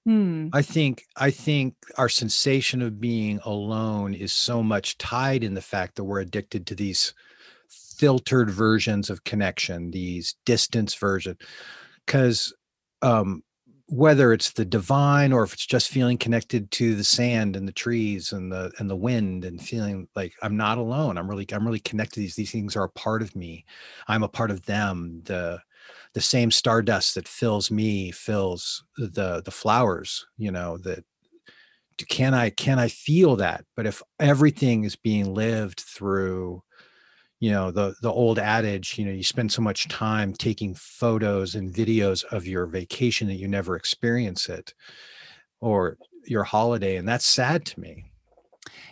mm. 0.07 0.49
I 0.53 0.62
think 0.62 1.03
I 1.15 1.31
think 1.31 1.75
our 1.97 2.09
sensation 2.09 2.81
of 2.81 2.99
being 2.99 3.39
alone 3.43 4.13
is 4.13 4.33
so 4.33 4.62
much 4.63 4.97
tied 4.97 5.43
in 5.43 5.53
the 5.53 5.62
fact 5.62 5.95
that 5.95 6.03
we're 6.03 6.19
addicted 6.21 6.67
to 6.67 6.75
these 6.75 7.13
filtered 7.97 8.49
versions 8.49 9.09
of 9.09 9.23
connection, 9.23 9.91
these 9.91 10.35
distance 10.45 10.95
version, 10.95 11.38
because 12.05 12.53
um, 13.01 13.43
whether 13.89 14.33
it's 14.33 14.51
the 14.51 14.65
divine 14.65 15.33
or 15.33 15.43
if 15.43 15.53
it's 15.53 15.65
just 15.65 15.89
feeling 15.89 16.17
connected 16.17 16.69
to 16.69 16.95
the 16.95 17.03
sand 17.03 17.55
and 17.55 17.67
the 17.67 17.73
trees 17.73 18.31
and 18.31 18.51
the 18.51 18.71
and 18.77 18.89
the 18.89 18.95
wind 18.95 19.43
and 19.43 19.62
feeling 19.62 20.07
like 20.15 20.33
I'm 20.43 20.55
not 20.55 20.77
alone. 20.77 21.17
I'm 21.17 21.29
really 21.29 21.45
I'm 21.51 21.65
really 21.65 21.79
connected 21.79 22.15
to 22.15 22.19
these. 22.21 22.35
These 22.35 22.51
things 22.51 22.75
are 22.75 22.83
a 22.83 22.89
part 22.89 23.21
of 23.21 23.35
me. 23.35 23.65
I'm 24.07 24.23
a 24.23 24.29
part 24.29 24.51
of 24.51 24.63
them. 24.65 25.21
The 25.25 25.59
the 26.13 26.22
same 26.22 26.52
stardust 26.52 27.15
that 27.15 27.28
fills 27.28 27.69
me 27.69 28.12
fills 28.12 28.84
the 28.98 29.41
the 29.45 29.52
flowers 29.52 30.26
you 30.38 30.52
know 30.52 30.78
that 30.78 31.04
can 32.08 32.34
i 32.34 32.50
can 32.50 32.80
i 32.80 32.88
feel 32.88 33.36
that? 33.36 33.65
But 33.76 33.86
if 33.86 34.02
everything 34.19 34.84
is 34.84 34.95
being 34.95 35.34
lived 35.34 35.82
through 35.82 36.63
you 37.39 37.52
know 37.52 37.72
the 37.72 37.95
the 38.02 38.12
old 38.12 38.39
adage 38.39 38.98
you 38.98 39.06
know 39.06 39.12
you 39.12 39.24
spend 39.24 39.52
so 39.52 39.62
much 39.62 39.88
time 39.88 40.34
taking 40.34 40.76
photos 40.76 41.56
and 41.56 41.74
videos 41.74 42.24
of 42.26 42.45
your 42.45 42.65
vacation 42.65 43.28
that 43.28 43.36
you 43.36 43.48
never 43.48 43.76
experience 43.76 44.50
it 44.50 44.74
or 45.62 45.98
your 46.26 46.43
holiday 46.43 46.98
and 46.98 47.08
that's 47.08 47.26
sad 47.26 47.65
to 47.65 47.80
me. 47.80 48.06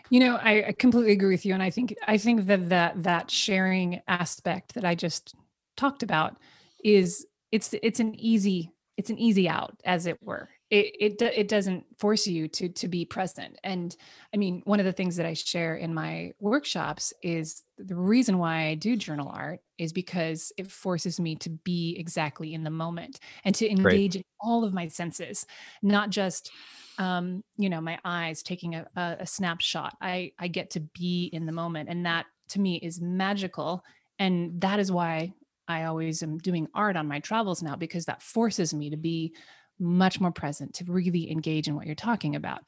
You 0.10 0.22
know 0.22 0.38
I, 0.38 0.74
completely 0.80 1.12
agree 1.12 1.34
with 1.34 1.46
you 1.46 1.54
and 1.54 1.64
i 1.64 1.70
think 1.70 1.96
i 2.08 2.18
think 2.18 2.46
that 2.48 2.70
that 2.70 3.04
that 3.04 3.30
sharing 3.30 4.02
aspect 4.08 4.74
that 4.76 4.86
i 4.86 4.96
just 4.96 5.36
talked 5.76 6.04
about 6.04 6.38
is 6.88 7.26
it's 7.52 7.73
it's 7.84 8.00
an 8.00 8.15
easy 8.15 8.71
it's 8.95 9.12
an 9.12 9.19
easy 9.19 9.47
out 9.47 9.80
as 9.86 10.08
it 10.08 10.17
were. 10.23 10.50
It 10.69 10.95
it 11.00 11.21
it 11.21 11.47
doesn't 11.47 11.86
force 12.00 12.26
you 12.26 12.47
to 12.50 12.69
to 12.69 12.88
be 12.88 13.06
present. 13.06 13.60
And 13.63 13.95
i 14.34 14.38
mean 14.38 14.62
one 14.65 14.80
of 14.80 14.86
the 14.86 14.93
things 14.93 15.15
that 15.17 15.26
i 15.26 15.34
share 15.34 15.76
in 15.76 15.93
my 15.93 16.32
workshops 16.39 17.13
is 17.21 17.63
the 17.78 17.95
reason 17.95 18.38
why 18.38 18.67
i 18.67 18.76
do 18.76 18.95
journal 18.95 19.32
art 19.34 19.60
is 19.78 19.93
because 19.93 20.52
it 20.58 20.71
forces 20.71 21.19
me 21.19 21.36
to 21.36 21.50
be 21.50 21.95
exactly 21.97 22.54
in 22.54 22.63
the 22.63 22.69
moment 22.69 23.19
and 23.45 23.54
to 23.56 23.69
engage 23.69 24.13
Great. 24.13 24.15
in 24.15 24.23
all 24.41 24.63
of 24.63 24.73
my 24.73 24.88
senses 24.88 25.45
not 25.82 26.10
just 26.10 26.52
um 26.97 27.43
you 27.58 27.69
know 27.69 27.80
my 27.82 28.00
eyes 28.04 28.43
taking 28.43 28.76
a, 28.76 28.86
a, 28.95 29.17
a 29.21 29.26
snapshot. 29.26 29.95
I 30.02 30.32
i 30.39 30.47
get 30.47 30.71
to 30.71 30.80
be 30.80 31.30
in 31.34 31.45
the 31.45 31.52
moment 31.52 31.89
and 31.89 32.06
that 32.06 32.26
to 32.50 32.62
me 32.62 32.78
is 32.78 33.02
magical. 33.02 33.84
And 34.19 34.60
that 34.62 34.80
is 34.80 34.91
why 34.91 35.34
I 35.68 35.84
always 35.84 36.24
am 36.24 36.38
doing 36.38 36.68
art 36.74 36.96
on 36.96 37.08
my 37.08 37.20
travels 37.20 37.62
now 37.62 37.76
because 37.76 38.06
that 38.06 38.22
forces 38.22 38.74
me 38.74 38.90
to 38.90 38.98
be 38.98 39.34
much 39.80 40.20
more 40.20 40.32
present 40.32 40.74
to 40.76 40.86
really 40.86 41.32
engage 41.32 41.68
in 41.68 41.76
what 41.76 41.86
you're 41.86 41.96
talking 41.96 42.36
about. 42.36 42.62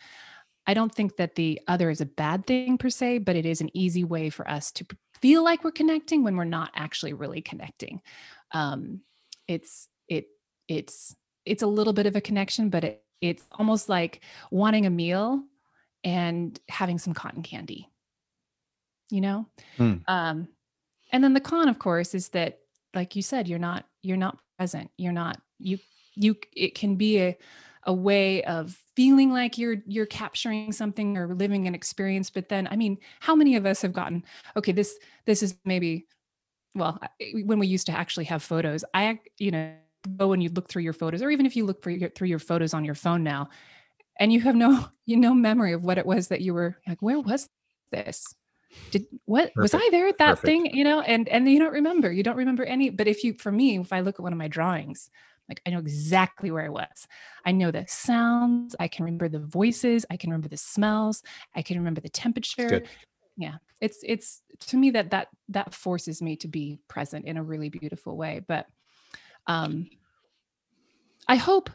I 0.67 0.73
don't 0.73 0.93
think 0.93 1.17
that 1.17 1.35
the 1.35 1.59
other 1.67 1.89
is 1.89 2.01
a 2.01 2.05
bad 2.05 2.45
thing 2.45 2.77
per 2.77 2.89
se, 2.89 3.19
but 3.19 3.35
it 3.35 3.45
is 3.45 3.61
an 3.61 3.75
easy 3.75 4.03
way 4.03 4.29
for 4.29 4.47
us 4.47 4.71
to 4.73 4.85
feel 5.21 5.43
like 5.43 5.63
we're 5.63 5.71
connecting 5.71 6.23
when 6.23 6.35
we're 6.35 6.43
not 6.43 6.71
actually 6.75 7.13
really 7.13 7.41
connecting. 7.41 8.01
Um, 8.51 9.01
it's 9.47 9.87
it 10.07 10.27
it's 10.67 11.15
it's 11.45 11.63
a 11.63 11.67
little 11.67 11.93
bit 11.93 12.05
of 12.05 12.15
a 12.15 12.21
connection, 12.21 12.69
but 12.69 12.83
it, 12.83 13.03
it's 13.21 13.43
almost 13.51 13.89
like 13.89 14.21
wanting 14.51 14.85
a 14.85 14.91
meal 14.91 15.43
and 16.03 16.59
having 16.69 16.99
some 16.99 17.13
cotton 17.13 17.41
candy. 17.41 17.89
You 19.09 19.21
know, 19.21 19.47
mm. 19.79 20.03
um, 20.07 20.47
and 21.11 21.23
then 21.23 21.33
the 21.33 21.39
con, 21.39 21.67
of 21.67 21.79
course, 21.79 22.13
is 22.13 22.29
that, 22.29 22.59
like 22.93 23.15
you 23.15 23.21
said, 23.21 23.47
you're 23.47 23.59
not 23.59 23.85
you're 24.01 24.17
not 24.17 24.39
present. 24.57 24.91
You're 24.97 25.13
not 25.13 25.39
you 25.59 25.79
you 26.15 26.35
it 26.55 26.75
can 26.75 26.95
be 26.95 27.19
a 27.19 27.37
a 27.83 27.93
way 27.93 28.43
of 28.43 28.77
feeling 28.95 29.31
like 29.31 29.57
you're 29.57 29.77
you're 29.87 30.05
capturing 30.05 30.71
something 30.71 31.17
or 31.17 31.33
living 31.33 31.65
an 31.65 31.73
experience 31.73 32.29
but 32.29 32.49
then 32.49 32.67
i 32.69 32.75
mean 32.75 32.97
how 33.21 33.33
many 33.33 33.55
of 33.55 33.65
us 33.65 33.81
have 33.81 33.93
gotten 33.93 34.23
okay 34.57 34.73
this 34.73 34.99
this 35.25 35.41
is 35.41 35.55
maybe 35.63 36.05
well 36.75 36.99
when 37.45 37.57
we 37.57 37.67
used 37.67 37.85
to 37.85 37.91
actually 37.93 38.25
have 38.25 38.43
photos 38.43 38.83
i 38.93 39.17
you 39.37 39.49
know 39.49 39.73
go 40.17 40.33
and 40.33 40.43
you 40.43 40.49
look 40.49 40.69
through 40.69 40.81
your 40.81 40.93
photos 40.93 41.21
or 41.21 41.29
even 41.29 41.45
if 41.45 41.55
you 41.55 41.65
look 41.65 41.85
your, 41.85 42.09
through 42.09 42.27
your 42.27 42.39
photos 42.39 42.73
on 42.73 42.85
your 42.85 42.95
phone 42.95 43.23
now 43.23 43.49
and 44.19 44.31
you 44.33 44.41
have 44.41 44.55
no 44.55 44.87
you 45.05 45.15
no 45.15 45.33
memory 45.33 45.73
of 45.73 45.83
what 45.83 45.97
it 45.97 46.05
was 46.05 46.27
that 46.27 46.41
you 46.41 46.53
were 46.53 46.77
like 46.87 47.01
where 47.01 47.19
was 47.19 47.47
this 47.91 48.35
did 48.91 49.05
what 49.25 49.53
Perfect. 49.53 49.57
was 49.57 49.73
i 49.73 49.89
there 49.91 50.07
at 50.07 50.17
that 50.17 50.29
Perfect. 50.29 50.45
thing 50.45 50.65
you 50.73 50.83
know 50.83 51.01
and 51.01 51.27
and 51.29 51.49
you 51.49 51.59
don't 51.59 51.73
remember 51.73 52.11
you 52.11 52.23
don't 52.23 52.37
remember 52.37 52.63
any 52.63 52.89
but 52.89 53.07
if 53.07 53.23
you 53.23 53.33
for 53.33 53.51
me 53.51 53.77
if 53.77 53.91
i 53.91 53.99
look 53.99 54.15
at 54.15 54.23
one 54.23 54.33
of 54.33 54.39
my 54.39 54.47
drawings 54.47 55.09
like 55.49 55.61
I 55.65 55.71
know 55.71 55.79
exactly 55.79 56.51
where 56.51 56.63
I 56.63 56.69
was. 56.69 57.07
I 57.43 57.51
know 57.51 57.71
the 57.71 57.83
sounds. 57.87 58.75
I 58.79 58.87
can 58.87 59.03
remember 59.03 59.27
the 59.27 59.39
voices. 59.39 60.05
I 60.09 60.15
can 60.15 60.29
remember 60.29 60.47
the 60.47 60.57
smells. 60.57 61.23
I 61.55 61.63
can 61.63 61.77
remember 61.77 62.01
the 62.01 62.09
temperature. 62.09 62.83
Yeah, 63.35 63.55
it's 63.81 63.99
it's 64.03 64.43
to 64.67 64.77
me 64.77 64.91
that 64.91 65.09
that 65.09 65.29
that 65.49 65.73
forces 65.73 66.21
me 66.21 66.35
to 66.37 66.47
be 66.47 66.77
present 66.87 67.25
in 67.25 67.37
a 67.37 67.43
really 67.43 67.69
beautiful 67.69 68.15
way. 68.15 68.41
But 68.47 68.67
um, 69.47 69.89
I 71.27 71.35
hope. 71.35 71.71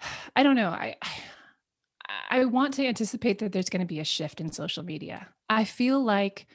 I 0.36 0.42
don't 0.42 0.56
know. 0.56 0.68
I 0.68 0.96
I 2.30 2.44
want 2.44 2.74
to 2.74 2.86
anticipate 2.86 3.38
that 3.38 3.52
there's 3.52 3.68
going 3.68 3.80
to 3.80 3.86
be 3.86 4.00
a 4.00 4.04
shift 4.04 4.40
in 4.40 4.52
social 4.52 4.82
media. 4.82 5.28
I 5.48 5.64
feel 5.64 6.02
like 6.02 6.46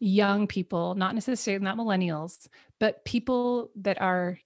young 0.00 0.46
people, 0.46 0.94
not 0.94 1.14
necessarily 1.14 1.64
not 1.64 1.76
millennials, 1.76 2.48
but 2.78 3.04
people 3.04 3.70
that 3.76 4.00
are 4.00 4.38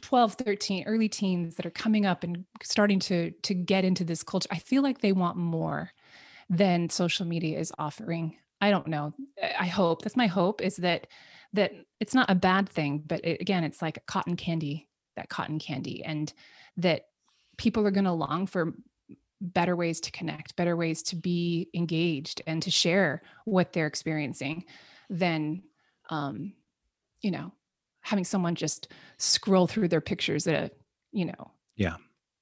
12 0.00 0.34
13 0.34 0.84
early 0.86 1.08
teens 1.08 1.56
that 1.56 1.66
are 1.66 1.70
coming 1.70 2.06
up 2.06 2.24
and 2.24 2.44
starting 2.62 2.98
to 2.98 3.30
to 3.42 3.54
get 3.54 3.84
into 3.84 4.04
this 4.04 4.22
culture 4.22 4.48
i 4.50 4.58
feel 4.58 4.82
like 4.82 5.00
they 5.00 5.12
want 5.12 5.36
more 5.36 5.90
than 6.50 6.90
social 6.90 7.26
media 7.26 7.58
is 7.58 7.72
offering 7.78 8.36
i 8.60 8.70
don't 8.70 8.86
know 8.86 9.14
i 9.58 9.66
hope 9.66 10.02
that's 10.02 10.16
my 10.16 10.26
hope 10.26 10.60
is 10.60 10.76
that 10.76 11.06
that 11.52 11.72
it's 12.00 12.14
not 12.14 12.30
a 12.30 12.34
bad 12.34 12.68
thing 12.68 13.02
but 13.06 13.24
it, 13.24 13.40
again 13.40 13.64
it's 13.64 13.80
like 13.80 14.04
cotton 14.06 14.36
candy 14.36 14.88
that 15.16 15.28
cotton 15.28 15.58
candy 15.58 16.04
and 16.04 16.32
that 16.76 17.06
people 17.56 17.86
are 17.86 17.90
going 17.90 18.04
to 18.04 18.12
long 18.12 18.46
for 18.46 18.74
better 19.40 19.76
ways 19.76 20.00
to 20.00 20.10
connect 20.10 20.56
better 20.56 20.76
ways 20.76 21.02
to 21.02 21.14
be 21.14 21.68
engaged 21.74 22.40
and 22.46 22.62
to 22.62 22.70
share 22.70 23.22
what 23.44 23.72
they're 23.72 23.86
experiencing 23.86 24.64
than 25.10 25.62
um 26.08 26.54
you 27.20 27.30
know 27.30 27.52
having 28.06 28.24
someone 28.24 28.54
just 28.54 28.86
scroll 29.18 29.66
through 29.66 29.88
their 29.88 30.00
pictures 30.00 30.46
at 30.46 30.54
a, 30.54 30.70
you 31.10 31.24
know, 31.24 31.50
yeah, 31.74 31.96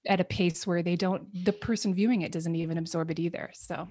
at 0.07 0.21
a 0.21 0.25
pace 0.25 0.67
where 0.67 0.83
they 0.83 0.95
don't, 0.95 1.27
the 1.45 1.55
person 1.55 1.95
viewing 1.95 2.21
it 2.21 2.33
doesn't 2.33 2.55
even 2.55 2.77
absorb 2.77 3.11
it 3.11 3.19
either. 3.19 3.51
So, 3.55 3.89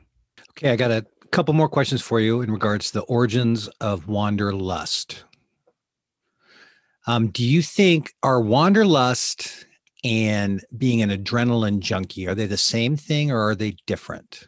okay, 0.52 0.70
I 0.70 0.76
got 0.76 0.92
a 0.92 1.04
couple 1.32 1.56
more 1.56 1.68
questions 1.68 2.00
for 2.00 2.20
you 2.20 2.42
in 2.42 2.52
regards 2.52 2.92
to 2.92 3.00
the 3.00 3.06
origins 3.06 3.68
of 3.82 4.08
wanderlust. 4.08 5.24
Um, 7.08 7.30
do 7.30 7.44
you 7.44 7.64
think 7.64 8.14
our 8.22 8.40
wanderlust 8.40 9.66
and 10.04 10.63
being 10.78 11.02
an 11.02 11.10
adrenaline 11.10 11.80
junkie 11.80 12.28
are 12.28 12.36
they 12.36 12.46
the 12.46 12.58
same 12.58 12.96
thing 12.98 13.32
or 13.32 13.50
are 13.50 13.56
they 13.56 13.76
different? 13.86 14.48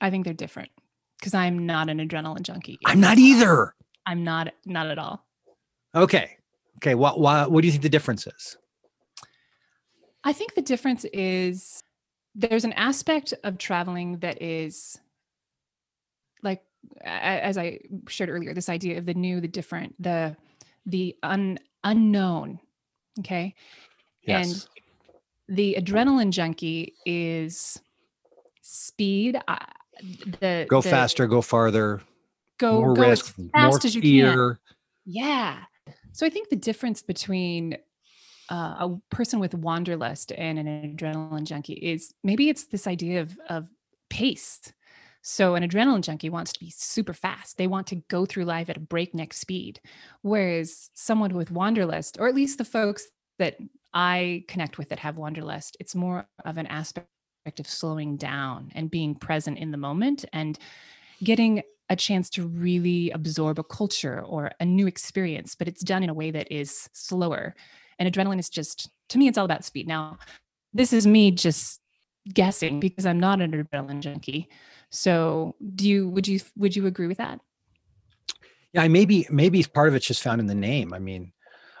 I 0.00 0.10
think 0.10 0.24
they're 0.24 0.34
different 0.34 0.70
because 1.18 1.34
I'm 1.34 1.66
not 1.66 1.88
an 1.90 1.98
adrenaline 1.98 2.42
junkie. 2.42 2.78
I'm 2.86 3.00
not 3.00 3.18
either. 3.18 3.74
I'm 4.06 4.24
not 4.24 4.52
not 4.64 4.86
at 4.86 4.98
all. 4.98 5.26
Okay. 5.94 6.36
Okay. 6.78 6.94
What, 6.94 7.20
what, 7.20 7.50
what 7.50 7.60
do 7.60 7.66
you 7.66 7.72
think 7.72 7.82
the 7.82 7.88
difference 7.88 8.26
is? 8.26 8.56
I 10.24 10.32
think 10.32 10.54
the 10.54 10.62
difference 10.62 11.04
is 11.12 11.82
there's 12.34 12.64
an 12.64 12.72
aspect 12.74 13.34
of 13.44 13.58
traveling 13.58 14.18
that 14.18 14.40
is 14.40 14.98
like, 16.42 16.62
as 17.04 17.58
I 17.58 17.80
shared 18.08 18.30
earlier, 18.30 18.54
this 18.54 18.68
idea 18.68 18.98
of 18.98 19.06
the 19.06 19.14
new, 19.14 19.40
the 19.40 19.48
different, 19.48 19.94
the, 20.02 20.36
the 20.86 21.16
un, 21.22 21.58
unknown. 21.84 22.60
Okay. 23.20 23.54
Yes. 24.22 24.68
And 25.48 25.56
the 25.56 25.76
adrenaline 25.78 26.30
junkie 26.30 26.94
is 27.06 27.80
speed. 28.62 29.40
Uh, 29.48 29.56
the 30.40 30.66
go 30.68 30.80
the, 30.80 30.88
faster, 30.88 31.26
go 31.26 31.42
farther, 31.42 32.00
go, 32.58 32.80
more 32.80 32.94
go 32.94 33.08
risk, 33.08 33.34
as 33.38 33.46
fast 33.52 33.70
more 33.70 33.80
as 33.84 33.94
you 33.94 34.00
fear. 34.02 34.32
can. 34.32 34.58
Yeah. 35.04 35.58
So 36.12 36.26
I 36.26 36.30
think 36.30 36.48
the 36.48 36.56
difference 36.56 37.02
between 37.02 37.76
uh, 38.50 38.54
a 38.54 38.96
person 39.10 39.40
with 39.40 39.54
wanderlust 39.54 40.32
and 40.32 40.58
an 40.58 40.96
adrenaline 40.96 41.44
junkie 41.44 41.74
is 41.74 42.14
maybe 42.24 42.48
it's 42.48 42.64
this 42.64 42.86
idea 42.86 43.20
of 43.22 43.38
of 43.48 43.68
pace. 44.08 44.72
So 45.22 45.54
an 45.54 45.68
adrenaline 45.68 46.02
junkie 46.02 46.30
wants 46.30 46.52
to 46.52 46.60
be 46.60 46.70
super 46.70 47.12
fast. 47.12 47.58
They 47.58 47.66
want 47.66 47.86
to 47.88 48.02
go 48.08 48.24
through 48.24 48.44
life 48.44 48.70
at 48.70 48.76
a 48.76 48.80
breakneck 48.80 49.32
speed, 49.34 49.80
whereas 50.22 50.90
someone 50.94 51.34
with 51.34 51.50
wanderlust, 51.50 52.16
or 52.18 52.26
at 52.26 52.34
least 52.34 52.58
the 52.58 52.64
folks 52.64 53.06
that 53.38 53.56
I 53.92 54.44
connect 54.48 54.78
with 54.78 54.88
that 54.90 54.98
have 55.00 55.16
wanderlust, 55.16 55.76
it's 55.80 55.94
more 55.94 56.26
of 56.44 56.56
an 56.56 56.66
aspect 56.66 57.08
of 57.58 57.66
slowing 57.66 58.16
down 58.16 58.70
and 58.74 58.90
being 58.90 59.14
present 59.14 59.58
in 59.58 59.70
the 59.70 59.76
moment 59.76 60.24
and 60.32 60.58
getting 61.22 61.62
a 61.88 61.96
chance 61.96 62.30
to 62.30 62.46
really 62.46 63.10
absorb 63.10 63.58
a 63.58 63.64
culture 63.64 64.22
or 64.22 64.52
a 64.60 64.64
new 64.64 64.86
experience, 64.86 65.54
but 65.54 65.66
it's 65.66 65.82
done 65.82 66.02
in 66.02 66.10
a 66.10 66.14
way 66.14 66.30
that 66.30 66.50
is 66.50 66.88
slower. 66.92 67.54
And 67.98 68.10
adrenaline 68.10 68.38
is 68.38 68.48
just, 68.48 68.88
to 69.08 69.18
me, 69.18 69.26
it's 69.26 69.36
all 69.36 69.44
about 69.44 69.64
speed. 69.64 69.88
Now, 69.88 70.18
this 70.72 70.92
is 70.92 71.06
me 71.06 71.32
just 71.32 71.80
guessing 72.32 72.78
because 72.78 73.06
I'm 73.06 73.18
not 73.18 73.40
an 73.40 73.52
adrenaline 73.52 74.00
junkie. 74.00 74.48
So 74.90 75.54
do 75.74 75.88
you, 75.88 76.08
would 76.08 76.26
you, 76.28 76.40
would 76.56 76.76
you 76.76 76.86
agree 76.86 77.06
with 77.06 77.18
that? 77.18 77.40
Yeah, 78.72 78.86
maybe, 78.88 79.26
maybe 79.30 79.62
part 79.64 79.88
of 79.88 79.94
it's 79.94 80.06
just 80.06 80.22
found 80.22 80.40
in 80.40 80.46
the 80.46 80.54
name. 80.54 80.92
I 80.92 80.98
mean, 80.98 81.32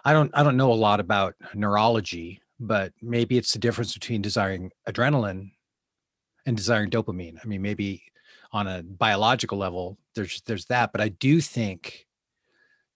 I 0.04 0.12
don't, 0.12 0.30
I 0.34 0.42
don't 0.42 0.56
know 0.56 0.72
a 0.72 0.74
lot 0.74 1.00
about 1.00 1.34
neurology, 1.54 2.40
but 2.58 2.92
maybe 3.02 3.36
it's 3.36 3.52
the 3.52 3.58
difference 3.58 3.94
between 3.94 4.22
desiring 4.22 4.70
adrenaline 4.88 5.50
and 6.46 6.56
desiring 6.56 6.90
dopamine. 6.90 7.38
I 7.42 7.46
mean, 7.46 7.62
maybe 7.62 8.02
on 8.52 8.66
a 8.66 8.82
biological 8.82 9.58
level 9.58 9.98
there's 10.14 10.42
there's 10.42 10.64
that 10.66 10.92
but 10.92 11.00
i 11.00 11.08
do 11.08 11.40
think 11.40 12.06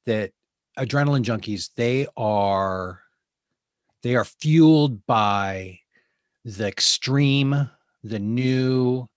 that 0.06 0.32
adrenaline 0.78 1.22
junkies 1.22 1.70
they 1.76 2.06
are 2.16 3.00
they 4.02 4.16
are 4.16 4.24
fueled 4.24 5.04
by 5.06 5.78
the 6.44 6.66
extreme 6.66 7.70
the 8.02 8.18
new 8.18 9.08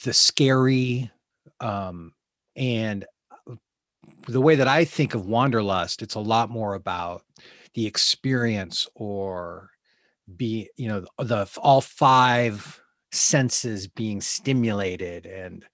the 0.00 0.12
scary 0.12 1.10
Um, 1.60 2.12
and 2.56 3.04
uh, 3.50 3.54
the 4.28 4.40
way 4.40 4.54
that 4.56 4.68
I 4.68 4.84
think 4.84 5.14
of 5.14 5.26
wanderlust, 5.26 6.02
it's 6.02 6.14
a 6.14 6.20
lot 6.20 6.50
more 6.50 6.74
about 6.74 7.22
the 7.74 7.86
experience 7.86 8.88
or 8.94 9.70
be, 10.36 10.68
you 10.76 10.88
know, 10.88 11.04
the 11.18 11.48
all 11.58 11.80
five 11.80 12.80
senses 13.12 13.86
being 13.86 14.20
stimulated 14.20 15.26
and 15.26 15.64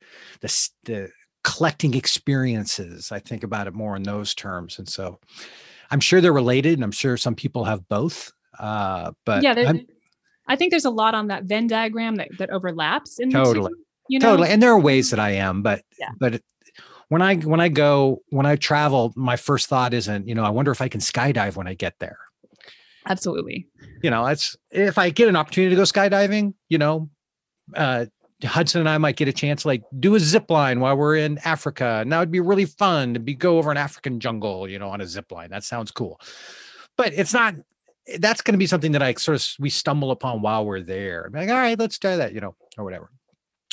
the 0.41 0.69
the 0.85 1.11
collecting 1.43 1.95
experiences. 1.95 3.13
I 3.13 3.19
think 3.19 3.43
about 3.43 3.67
it 3.67 3.75
more 3.75 3.97
in 3.97 4.03
those 4.03 4.35
terms, 4.35 4.79
and 4.79 4.89
so 4.89 5.19
I'm 5.91 6.01
sure 6.01 6.21
they're 6.21 6.33
related, 6.33 6.75
and 6.75 6.85
I'm 6.85 6.93
sure 6.93 7.17
some 7.17 7.35
people 7.35 7.65
have 7.65 7.89
both. 7.89 8.33
Uh, 8.59 9.13
but 9.25 9.43
yeah, 9.43 9.73
I 10.47 10.57
think 10.57 10.71
there's 10.71 10.85
a 10.85 10.91
lot 10.91 11.15
on 11.15 11.29
that 11.29 11.45
Venn 11.45 11.67
diagram 11.67 12.17
that 12.17 12.29
that 12.39 12.51
overlaps. 12.51 13.19
In 13.21 13.31
totally, 13.31 13.73
two, 13.73 13.85
you 14.11 14.19
know? 14.19 14.31
totally, 14.31 14.49
and 14.49 14.63
there 14.63 14.73
are 14.73 14.81
ways 14.81 15.11
that 15.11 15.21
I 15.21 15.31
am, 15.31 15.63
but 15.63 15.83
yeah. 15.99 16.11
but 16.19 16.41
when 17.09 17.23
I 17.23 17.37
when 17.37 17.61
I 17.61 17.69
go 17.69 18.23
when 18.31 18.47
I 18.47 18.57
travel, 18.57 19.13
my 19.17 19.37
first 19.37 19.69
thought 19.69 19.95
isn't, 19.95 20.29
you 20.29 20.35
know, 20.35 20.45
I 20.45 20.51
wonder 20.51 20.71
if 20.71 20.81
I 20.81 20.89
can 20.89 21.01
skydive 21.01 21.57
when 21.57 21.67
I 21.67 21.75
get 21.75 21.95
there. 21.99 22.19
Absolutely. 23.07 23.67
You 24.03 24.11
know, 24.11 24.27
it's 24.27 24.57
if 24.71 24.99
I 24.99 25.11
get 25.11 25.29
an 25.29 25.37
opportunity 25.37 25.75
to 25.75 25.77
go 25.77 25.83
skydiving, 25.83 26.55
you 26.69 26.79
know, 26.79 27.09
uh, 27.75 28.07
Hudson 28.45 28.81
and 28.81 28.89
I 28.89 28.99
might 28.99 29.17
get 29.17 29.29
a 29.29 29.33
chance 29.33 29.65
like 29.65 29.83
do 29.99 30.15
a 30.15 30.21
zip 30.21 30.51
line 30.51 30.81
while 30.81 30.97
we're 30.97 31.17
in 31.17 31.39
Africa. 31.45 31.99
And 32.01 32.13
that 32.13 32.19
would 32.19 32.31
be 32.31 32.41
really 32.41 32.65
fun 32.65 33.15
to 33.15 33.21
be 33.21 33.35
go 33.35 33.59
over 33.59 33.71
an 33.71 33.77
African 33.77 34.21
jungle, 34.21 34.69
you 34.69 34.79
know, 34.79 34.89
on 34.89 35.01
a 35.01 35.07
zip 35.07 35.31
line. 35.33 35.51
That 35.51 35.65
sounds 35.65 35.91
cool. 35.91 36.21
But 36.97 37.13
it's 37.15 37.33
not 37.33 37.55
that's 38.19 38.41
going 38.41 38.55
to 38.55 38.59
be 38.59 38.67
something 38.67 38.93
that 38.93 39.03
I 39.03 39.15
sort 39.15 39.37
of 39.37 39.47
we 39.59 39.71
stumble 39.71 40.11
upon 40.11 40.43
while 40.43 40.65
we're 40.65 40.81
there. 40.81 41.25
I'm 41.27 41.33
like, 41.33 41.49
all 41.49 41.57
right, 41.57 41.79
let's 41.79 41.99
try 41.99 42.17
that, 42.17 42.33
you 42.33 42.41
know, 42.41 42.55
or 42.79 42.85
whatever. 42.85 43.11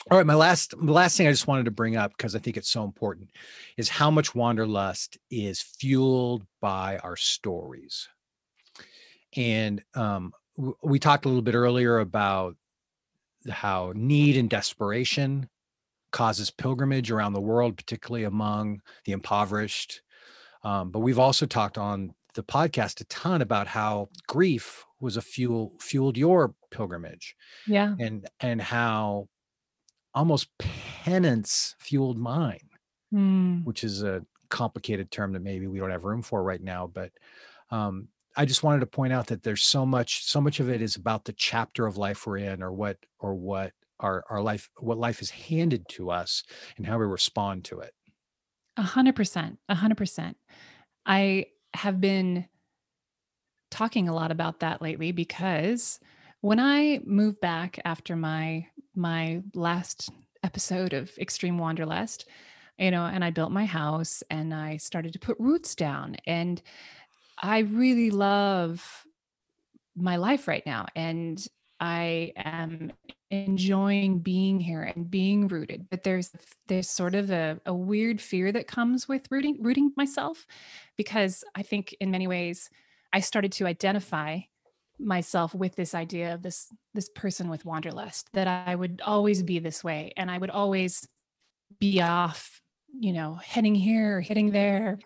All 0.09 0.17
right, 0.17 0.25
my 0.25 0.35
last 0.35 0.73
the 0.81 0.93
last 0.93 1.17
thing 1.17 1.27
I 1.27 1.31
just 1.31 1.47
wanted 1.47 1.65
to 1.65 1.71
bring 1.71 1.97
up 1.97 2.15
because 2.15 2.33
I 2.33 2.39
think 2.39 2.55
it's 2.55 2.69
so 2.69 2.85
important 2.85 3.29
is 3.75 3.89
how 3.89 4.09
much 4.09 4.33
wanderlust 4.33 5.17
is 5.29 5.61
fueled 5.61 6.45
by 6.61 6.97
our 6.99 7.17
stories. 7.17 8.07
And 9.35 9.83
um, 9.95 10.31
we 10.81 10.97
talked 10.97 11.25
a 11.25 11.27
little 11.27 11.41
bit 11.41 11.55
earlier 11.55 11.99
about 11.99 12.55
how 13.49 13.91
need 13.95 14.37
and 14.37 14.49
desperation 14.49 15.49
causes 16.11 16.51
pilgrimage 16.51 17.11
around 17.11 17.33
the 17.33 17.41
world, 17.41 17.75
particularly 17.75 18.23
among 18.23 18.81
the 19.05 19.11
impoverished. 19.11 20.01
Um, 20.63 20.89
but 20.89 20.99
we've 20.99 21.19
also 21.19 21.45
talked 21.45 21.77
on 21.77 22.13
the 22.33 22.43
podcast 22.43 23.01
a 23.01 23.03
ton 23.05 23.41
about 23.41 23.67
how 23.67 24.07
grief 24.27 24.85
was 25.01 25.17
a 25.17 25.21
fuel 25.21 25.73
fueled 25.81 26.17
your 26.17 26.53
pilgrimage. 26.71 27.35
Yeah. 27.67 27.93
And 27.99 28.25
and 28.39 28.61
how 28.61 29.27
almost 30.17 30.49
penance 30.57 31.75
fueled 31.77 32.17
mine, 32.17 32.69
mm. 33.13 33.63
which 33.63 33.83
is 33.83 34.01
a 34.01 34.25
complicated 34.49 35.11
term 35.11 35.31
that 35.33 35.43
maybe 35.43 35.67
we 35.67 35.77
don't 35.77 35.91
have 35.91 36.05
room 36.05 36.23
for 36.23 36.41
right 36.41 36.61
now. 36.61 36.87
But 36.91 37.11
um, 37.69 38.07
I 38.35 38.45
just 38.45 38.63
wanted 38.63 38.79
to 38.79 38.87
point 38.87 39.13
out 39.13 39.27
that 39.27 39.43
there's 39.43 39.63
so 39.63 39.85
much, 39.85 40.23
so 40.25 40.41
much 40.41 40.59
of 40.59 40.69
it 40.69 40.81
is 40.81 40.95
about 40.95 41.25
the 41.25 41.33
chapter 41.33 41.85
of 41.85 41.97
life 41.97 42.25
we're 42.25 42.37
in, 42.37 42.63
or 42.63 42.71
what, 42.71 42.97
or 43.19 43.35
what 43.35 43.73
our 43.99 44.23
our 44.29 44.41
life, 44.41 44.69
what 44.79 44.97
life 44.97 45.21
is 45.21 45.29
handed 45.29 45.87
to 45.89 46.09
us, 46.09 46.43
and 46.77 46.85
how 46.87 46.97
we 46.97 47.05
respond 47.05 47.65
to 47.65 47.79
it. 47.81 47.93
A 48.75 48.83
hundred 48.83 49.15
percent, 49.15 49.59
a 49.69 49.75
hundred 49.75 49.97
percent. 49.97 50.37
I 51.05 51.45
have 51.75 52.01
been 52.01 52.47
talking 53.69 54.09
a 54.09 54.15
lot 54.15 54.31
about 54.31 54.61
that 54.61 54.81
lately 54.81 55.11
because 55.11 55.99
when 56.41 56.59
I 56.59 57.01
moved 57.05 57.39
back 57.39 57.79
after 57.85 58.15
my 58.15 58.67
my 58.97 59.41
last 59.53 60.09
episode 60.43 60.93
of 60.93 61.15
Extreme 61.17 61.57
Wanderlust, 61.57 62.25
you 62.77 62.91
know, 62.91 63.05
and 63.05 63.23
I 63.23 63.29
built 63.29 63.51
my 63.51 63.65
house 63.65 64.23
and 64.29 64.53
I 64.53 64.77
started 64.77 65.13
to 65.13 65.19
put 65.19 65.39
roots 65.39 65.75
down 65.75 66.17
and 66.25 66.61
I 67.41 67.59
really 67.59 68.09
love 68.09 69.05
my 69.95 70.15
life 70.17 70.47
right 70.47 70.65
now 70.65 70.87
and 70.95 71.45
I 71.79 72.33
am 72.37 72.91
enjoying 73.29 74.19
being 74.19 74.59
here 74.59 74.81
and 74.81 75.09
being 75.09 75.47
rooted. 75.47 75.87
But 75.89 76.03
there's 76.03 76.31
there's 76.67 76.89
sort 76.89 77.13
of 77.13 77.29
a, 77.29 77.59
a 77.65 77.73
weird 77.73 78.19
fear 78.19 78.51
that 78.51 78.67
comes 78.67 79.07
with 79.07 79.27
rooting 79.29 79.57
rooting 79.61 79.91
myself 79.95 80.47
because 80.97 81.43
I 81.55 81.61
think 81.61 81.95
in 81.99 82.09
many 82.09 82.27
ways 82.27 82.69
I 83.13 83.19
started 83.19 83.51
to 83.53 83.67
identify 83.67 84.39
myself 84.99 85.53
with 85.53 85.75
this 85.75 85.93
idea 85.93 86.33
of 86.33 86.41
this 86.41 86.73
this 86.93 87.09
person 87.09 87.49
with 87.49 87.65
wanderlust 87.65 88.29
that 88.33 88.47
I 88.47 88.75
would 88.75 89.01
always 89.05 89.43
be 89.43 89.59
this 89.59 89.83
way 89.83 90.13
and 90.17 90.31
I 90.31 90.37
would 90.37 90.49
always 90.49 91.07
be 91.79 92.01
off, 92.01 92.61
you 92.99 93.13
know, 93.13 93.35
heading 93.35 93.75
here, 93.75 94.17
or 94.17 94.21
heading 94.21 94.51
there, 94.51 94.99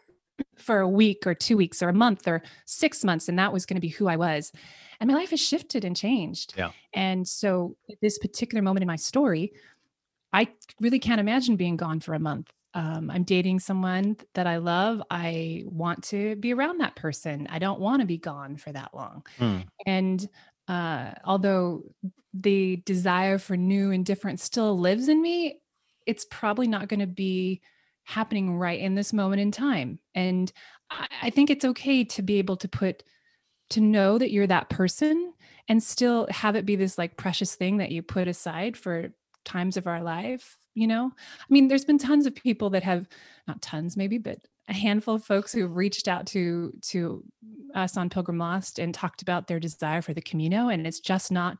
for 0.57 0.79
a 0.79 0.87
week 0.87 1.25
or 1.25 1.33
two 1.33 1.57
weeks 1.57 1.81
or 1.81 1.89
a 1.89 1.93
month 1.93 2.27
or 2.27 2.41
six 2.65 3.03
months. 3.03 3.27
And 3.27 3.37
that 3.39 3.53
was 3.53 3.65
going 3.65 3.75
to 3.75 3.81
be 3.81 3.89
who 3.89 4.07
I 4.07 4.15
was. 4.15 4.51
And 4.99 5.09
my 5.09 5.15
life 5.15 5.31
has 5.31 5.41
shifted 5.41 5.83
and 5.83 5.95
changed. 5.95 6.53
Yeah. 6.55 6.71
And 6.93 7.27
so 7.27 7.75
at 7.89 7.97
this 8.01 8.19
particular 8.19 8.61
moment 8.61 8.83
in 8.83 8.87
my 8.87 8.95
story, 8.95 9.53
I 10.31 10.47
really 10.79 10.99
can't 10.99 11.19
imagine 11.19 11.55
being 11.55 11.77
gone 11.77 11.99
for 11.99 12.13
a 12.13 12.19
month. 12.19 12.51
Um, 12.73 13.11
I'm 13.11 13.23
dating 13.23 13.59
someone 13.59 14.17
that 14.33 14.47
I 14.47 14.57
love. 14.57 15.01
I 15.11 15.63
want 15.65 16.03
to 16.05 16.35
be 16.37 16.53
around 16.53 16.79
that 16.79 16.95
person. 16.95 17.47
I 17.49 17.59
don't 17.59 17.79
want 17.79 18.01
to 18.01 18.05
be 18.05 18.17
gone 18.17 18.55
for 18.55 18.71
that 18.71 18.91
long. 18.93 19.25
Mm. 19.39 19.65
And 19.85 20.29
uh, 20.67 21.11
although 21.25 21.83
the 22.33 22.77
desire 22.85 23.37
for 23.37 23.57
new 23.57 23.91
and 23.91 24.05
different 24.05 24.39
still 24.39 24.77
lives 24.79 25.09
in 25.09 25.21
me, 25.21 25.59
it's 26.05 26.25
probably 26.29 26.67
not 26.67 26.87
going 26.87 27.01
to 27.01 27.07
be 27.07 27.61
happening 28.03 28.57
right 28.57 28.79
in 28.79 28.95
this 28.95 29.11
moment 29.11 29.41
in 29.41 29.51
time. 29.51 29.99
And 30.15 30.51
I, 30.89 31.07
I 31.23 31.29
think 31.29 31.49
it's 31.49 31.65
okay 31.65 32.05
to 32.05 32.21
be 32.21 32.39
able 32.39 32.57
to 32.57 32.67
put, 32.67 33.03
to 33.71 33.81
know 33.81 34.17
that 34.17 34.31
you're 34.31 34.47
that 34.47 34.69
person 34.69 35.33
and 35.67 35.83
still 35.83 36.27
have 36.29 36.55
it 36.55 36.65
be 36.65 36.75
this 36.75 36.97
like 36.97 37.17
precious 37.17 37.55
thing 37.55 37.77
that 37.77 37.91
you 37.91 38.01
put 38.01 38.27
aside 38.27 38.77
for 38.77 39.09
times 39.43 39.77
of 39.77 39.87
our 39.87 40.01
life 40.01 40.57
you 40.73 40.87
know 40.87 41.11
i 41.15 41.53
mean 41.53 41.67
there's 41.67 41.85
been 41.85 41.97
tons 41.97 42.25
of 42.25 42.35
people 42.35 42.69
that 42.69 42.83
have 42.83 43.07
not 43.47 43.61
tons 43.61 43.97
maybe 43.97 44.17
but 44.17 44.39
a 44.69 44.73
handful 44.73 45.15
of 45.15 45.23
folks 45.23 45.51
who 45.51 45.61
have 45.61 45.75
reached 45.75 46.07
out 46.07 46.25
to 46.25 46.73
to 46.81 47.23
us 47.75 47.97
on 47.97 48.09
pilgrim 48.09 48.37
lost 48.37 48.79
and 48.79 48.93
talked 48.93 49.21
about 49.21 49.47
their 49.47 49.59
desire 49.59 50.01
for 50.01 50.13
the 50.13 50.21
camino 50.21 50.69
and 50.69 50.85
it's 50.85 50.99
just 50.99 51.31
not 51.31 51.57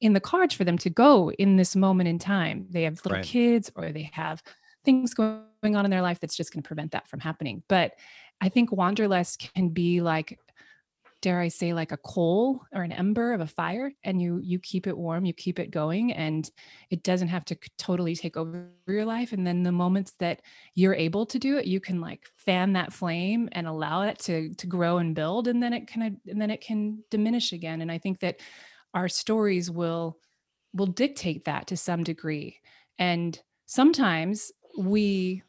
in 0.00 0.12
the 0.12 0.20
cards 0.20 0.54
for 0.54 0.64
them 0.64 0.76
to 0.76 0.90
go 0.90 1.30
in 1.32 1.56
this 1.56 1.76
moment 1.76 2.08
in 2.08 2.18
time 2.18 2.66
they 2.70 2.82
have 2.82 3.00
little 3.04 3.18
right. 3.18 3.24
kids 3.24 3.70
or 3.76 3.90
they 3.90 4.10
have 4.12 4.42
things 4.84 5.14
going 5.14 5.42
on 5.64 5.84
in 5.84 5.90
their 5.90 6.02
life 6.02 6.20
that's 6.20 6.36
just 6.36 6.52
going 6.52 6.62
to 6.62 6.66
prevent 6.66 6.92
that 6.92 7.08
from 7.08 7.20
happening. 7.20 7.62
But 7.68 7.92
I 8.40 8.48
think 8.48 8.72
wanderlust 8.72 9.50
can 9.54 9.68
be 9.68 10.00
like, 10.00 10.38
dare 11.22 11.40
I 11.40 11.48
say, 11.48 11.72
like 11.72 11.92
a 11.92 11.96
coal 11.96 12.62
or 12.74 12.82
an 12.82 12.92
ember 12.92 13.32
of 13.32 13.40
a 13.40 13.46
fire, 13.46 13.92
and 14.04 14.20
you 14.20 14.40
you 14.42 14.58
keep 14.58 14.86
it 14.86 14.98
warm, 14.98 15.24
you 15.24 15.32
keep 15.32 15.58
it 15.58 15.70
going, 15.70 16.12
and 16.12 16.50
it 16.90 17.02
doesn't 17.02 17.28
have 17.28 17.44
to 17.46 17.56
totally 17.78 18.14
take 18.14 18.36
over 18.36 18.70
your 18.86 19.06
life. 19.06 19.32
And 19.32 19.46
then 19.46 19.62
the 19.62 19.72
moments 19.72 20.12
that 20.18 20.42
you're 20.74 20.94
able 20.94 21.24
to 21.26 21.38
do 21.38 21.56
it, 21.56 21.66
you 21.66 21.80
can 21.80 22.00
like 22.00 22.28
fan 22.36 22.74
that 22.74 22.92
flame 22.92 23.48
and 23.52 23.66
allow 23.66 24.02
it 24.02 24.18
to 24.20 24.52
to 24.54 24.66
grow 24.66 24.98
and 24.98 25.14
build, 25.14 25.48
and 25.48 25.62
then 25.62 25.72
it 25.72 25.86
can 25.86 26.02
uh, 26.02 26.30
and 26.30 26.40
then 26.40 26.50
it 26.50 26.60
can 26.60 27.02
diminish 27.10 27.52
again. 27.52 27.80
And 27.80 27.90
I 27.90 27.98
think 27.98 28.20
that 28.20 28.40
our 28.92 29.08
stories 29.08 29.70
will 29.70 30.18
will 30.74 30.86
dictate 30.86 31.44
that 31.46 31.68
to 31.68 31.76
some 31.76 32.04
degree. 32.04 32.60
And 32.98 33.40
sometimes 33.66 34.52
we 34.78 35.42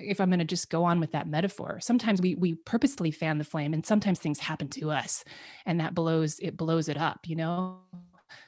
if 0.00 0.20
i'm 0.20 0.28
going 0.28 0.38
to 0.38 0.44
just 0.44 0.70
go 0.70 0.84
on 0.84 1.00
with 1.00 1.12
that 1.12 1.28
metaphor 1.28 1.78
sometimes 1.80 2.20
we 2.20 2.34
we 2.34 2.54
purposely 2.54 3.10
fan 3.10 3.38
the 3.38 3.44
flame 3.44 3.72
and 3.72 3.84
sometimes 3.86 4.18
things 4.18 4.38
happen 4.38 4.68
to 4.68 4.90
us 4.90 5.24
and 5.64 5.80
that 5.80 5.94
blows 5.94 6.38
it 6.40 6.56
blows 6.56 6.88
it 6.88 6.96
up 6.96 7.20
you 7.26 7.36
know 7.36 7.78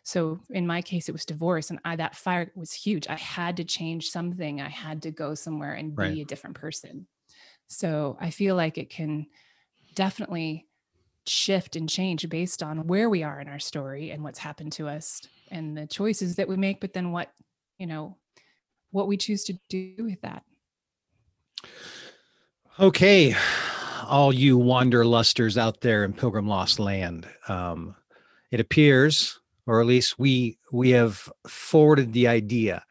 so 0.02 0.40
in 0.50 0.66
my 0.66 0.82
case 0.82 1.08
it 1.08 1.12
was 1.12 1.24
divorce 1.24 1.70
and 1.70 1.78
i 1.84 1.96
that 1.96 2.16
fire 2.16 2.50
was 2.54 2.72
huge 2.72 3.06
i 3.08 3.16
had 3.16 3.56
to 3.56 3.64
change 3.64 4.08
something 4.08 4.60
i 4.60 4.68
had 4.68 5.02
to 5.02 5.10
go 5.10 5.34
somewhere 5.34 5.74
and 5.74 5.96
be 5.96 6.02
right. 6.02 6.18
a 6.18 6.24
different 6.24 6.56
person 6.56 7.06
so 7.68 8.16
i 8.20 8.30
feel 8.30 8.54
like 8.54 8.78
it 8.78 8.90
can 8.90 9.26
definitely 9.94 10.66
shift 11.26 11.76
and 11.76 11.90
change 11.90 12.26
based 12.30 12.62
on 12.62 12.86
where 12.86 13.10
we 13.10 13.22
are 13.22 13.38
in 13.38 13.48
our 13.48 13.58
story 13.58 14.10
and 14.10 14.24
what's 14.24 14.38
happened 14.38 14.72
to 14.72 14.88
us 14.88 15.20
and 15.50 15.76
the 15.76 15.86
choices 15.86 16.36
that 16.36 16.48
we 16.48 16.56
make 16.56 16.80
but 16.80 16.92
then 16.94 17.12
what 17.12 17.30
you 17.78 17.86
know 17.86 18.16
what 18.90 19.08
we 19.08 19.16
choose 19.16 19.44
to 19.44 19.54
do 19.68 19.94
with 19.98 20.20
that. 20.22 20.42
Okay, 22.80 23.34
all 24.06 24.32
you 24.32 24.58
wanderlusters 24.58 25.56
out 25.56 25.80
there 25.80 26.04
in 26.04 26.12
Pilgrim 26.12 26.46
Lost 26.46 26.78
Land, 26.78 27.26
um, 27.48 27.94
it 28.50 28.60
appears, 28.60 29.40
or 29.66 29.80
at 29.80 29.86
least 29.86 30.18
we 30.18 30.58
we 30.72 30.90
have 30.90 31.28
forwarded 31.46 32.12
the 32.12 32.28
idea 32.28 32.84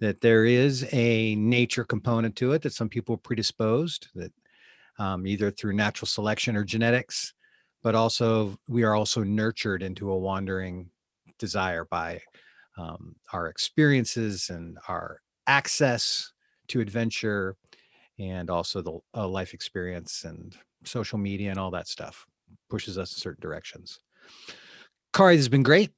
that 0.00 0.20
there 0.20 0.44
is 0.44 0.86
a 0.92 1.34
nature 1.36 1.84
component 1.84 2.36
to 2.36 2.52
it 2.52 2.62
that 2.62 2.72
some 2.72 2.88
people 2.88 3.14
are 3.14 3.18
predisposed 3.18 4.08
that 4.14 4.32
um, 4.98 5.26
either 5.26 5.50
through 5.50 5.74
natural 5.74 6.06
selection 6.06 6.56
or 6.56 6.64
genetics, 6.64 7.34
but 7.82 7.94
also 7.94 8.56
we 8.68 8.82
are 8.82 8.94
also 8.94 9.22
nurtured 9.22 9.82
into 9.82 10.10
a 10.10 10.18
wandering 10.18 10.88
desire 11.38 11.84
by 11.84 12.20
um, 12.76 13.14
our 13.32 13.48
experiences 13.48 14.50
and 14.50 14.78
our 14.88 15.20
access 15.46 16.32
to 16.68 16.80
adventure 16.80 17.56
and 18.18 18.50
also 18.50 18.80
the 18.80 18.98
uh, 19.16 19.28
life 19.28 19.54
experience 19.54 20.24
and 20.24 20.56
social 20.84 21.18
media 21.18 21.50
and 21.50 21.58
all 21.58 21.70
that 21.70 21.88
stuff 21.88 22.26
pushes 22.70 22.98
us 22.98 23.12
in 23.12 23.18
certain 23.18 23.40
directions. 23.40 24.00
Kari, 25.12 25.36
this 25.36 25.44
has 25.44 25.48
been 25.48 25.62
great. 25.62 25.90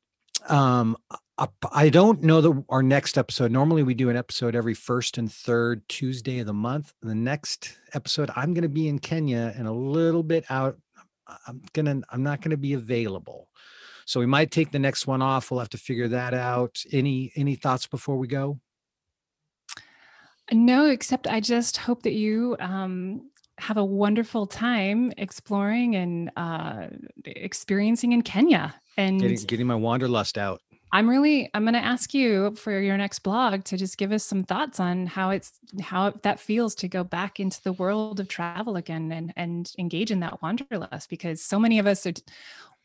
Um, 0.49 0.97
I 1.71 1.91
don't 1.91 2.23
know 2.23 2.41
the 2.41 2.65
our 2.71 2.83
next 2.83 3.19
episode. 3.19 3.51
Normally, 3.51 3.83
we 3.83 3.93
do 3.93 4.09
an 4.09 4.17
episode 4.17 4.55
every 4.55 4.73
first 4.73 5.19
and 5.19 5.31
third 5.31 5.87
Tuesday 5.89 6.39
of 6.39 6.47
the 6.47 6.55
month. 6.55 6.95
The 7.03 7.15
next 7.15 7.77
episode, 7.93 8.31
I'm 8.35 8.55
going 8.55 8.63
to 8.63 8.71
be 8.71 8.89
in 8.89 8.99
Kenya 8.99 9.53
and 9.55 9.69
a 9.69 9.73
little 9.73 10.23
bit 10.23 10.47
out. 10.49 10.79
I'm 11.47 11.61
gonna. 11.75 12.01
I'm 12.11 12.23
not 12.23 12.41
going 12.41 12.53
to 12.53 12.57
be 12.57 12.73
available, 12.73 13.49
so 14.07 14.19
we 14.19 14.27
might 14.27 14.51
take 14.51 14.71
the 14.71 14.79
next 14.79 15.07
one 15.07 15.21
off. 15.21 15.51
We'll 15.51 15.61
have 15.61 15.69
to 15.71 15.79
figure 15.79 16.09
that 16.09 16.33
out. 16.33 16.83
Any 16.91 17.33
any 17.37 17.55
thoughts 17.55 17.87
before 17.87 18.17
we 18.17 18.29
go? 18.29 18.59
No, 20.53 20.87
except 20.87 21.27
I 21.27 21.41
just 21.41 21.77
hope 21.77 22.03
that 22.03 22.13
you 22.13 22.57
um, 22.61 23.31
have 23.59 23.77
a 23.77 23.85
wonderful 23.85 24.47
time 24.47 25.13
exploring 25.17 25.97
and 25.97 26.31
uh, 26.37 26.89
experiencing 27.25 28.13
in 28.13 28.23
Kenya 28.23 28.75
and 28.97 29.21
getting, 29.21 29.47
getting 29.47 29.67
my 29.67 29.75
wanderlust 29.75 30.39
out. 30.39 30.61
I'm 30.97 31.11
really 31.11 31.51
I'm 31.53 31.65
going 31.65 31.75
to 31.75 31.85
ask 31.85 32.15
you 32.15 32.55
for 32.55 32.81
your 32.81 32.97
next 32.97 33.19
blog 33.19 33.65
to 33.65 33.77
just 33.77 33.99
give 33.99 34.13
us 34.13 34.25
some 34.25 34.45
thoughts 34.45 34.81
on 34.81 35.07
how 35.07 35.29
it's 35.29 35.53
how 35.79 36.15
that 36.23 36.41
feels 36.41 36.75
to 36.77 36.89
go 36.89 37.05
back 37.05 37.39
into 37.39 37.63
the 37.63 37.75
world 37.75 38.19
of 38.19 38.29
travel 38.29 38.77
again 38.77 39.13
and 39.13 39.31
and 39.37 39.71
engage 39.79 40.11
in 40.11 40.21
that 40.21 40.41
wanderlust 40.41 41.11
because 41.11 41.43
so 41.43 41.59
many 41.59 41.79
of 41.79 41.87
us 41.87 42.07
are 42.07 42.15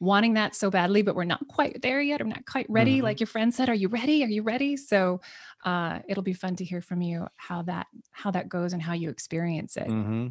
wanting 0.02 0.34
that 0.34 0.56
so 0.56 0.70
badly 0.70 1.02
but 1.02 1.16
we're 1.16 1.24
not 1.24 1.48
quite 1.48 1.82
there 1.82 2.02
yet. 2.02 2.20
I'm 2.20 2.28
not 2.28 2.46
quite 2.46 2.66
ready 2.68 2.98
mm-hmm. 2.98 3.06
like 3.06 3.22
your 3.22 3.28
friend 3.28 3.54
said, 3.54 3.70
are 3.70 3.74
you 3.74 3.88
ready? 3.88 4.26
Are 4.26 4.28
you 4.28 4.44
ready? 4.44 4.76
So 4.76 5.22
uh 5.64 6.00
it'll 6.10 6.22
be 6.22 6.34
fun 6.34 6.58
to 6.58 6.66
hear 6.66 6.82
from 6.82 7.02
you 7.02 7.30
how 7.38 7.62
that 7.62 7.88
how 8.12 8.32
that 8.32 8.50
goes 8.50 8.74
and 8.74 8.82
how 8.82 8.92
you 8.92 9.10
experience 9.10 9.78
it. 9.78 9.88
Mm-hmm. 9.88 10.28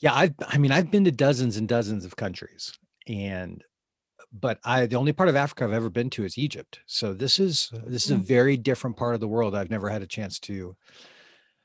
Yeah, 0.00 0.14
I 0.14 0.34
I 0.48 0.56
mean 0.56 0.72
I've 0.72 0.90
been 0.90 1.04
to 1.04 1.12
dozens 1.12 1.58
and 1.58 1.68
dozens 1.68 2.06
of 2.06 2.16
countries 2.16 2.72
and 3.06 3.62
but 4.40 4.58
I 4.64 4.86
the 4.86 4.96
only 4.96 5.12
part 5.12 5.28
of 5.28 5.36
Africa 5.36 5.64
I've 5.64 5.72
ever 5.72 5.90
been 5.90 6.10
to 6.10 6.24
is 6.24 6.38
Egypt. 6.38 6.80
So 6.86 7.12
this 7.12 7.38
is 7.38 7.70
this 7.86 8.06
is 8.06 8.10
a 8.12 8.16
very 8.16 8.56
different 8.56 8.96
part 8.96 9.14
of 9.14 9.20
the 9.20 9.28
world. 9.28 9.54
I've 9.54 9.70
never 9.70 9.88
had 9.88 10.02
a 10.02 10.06
chance 10.06 10.38
to 10.40 10.76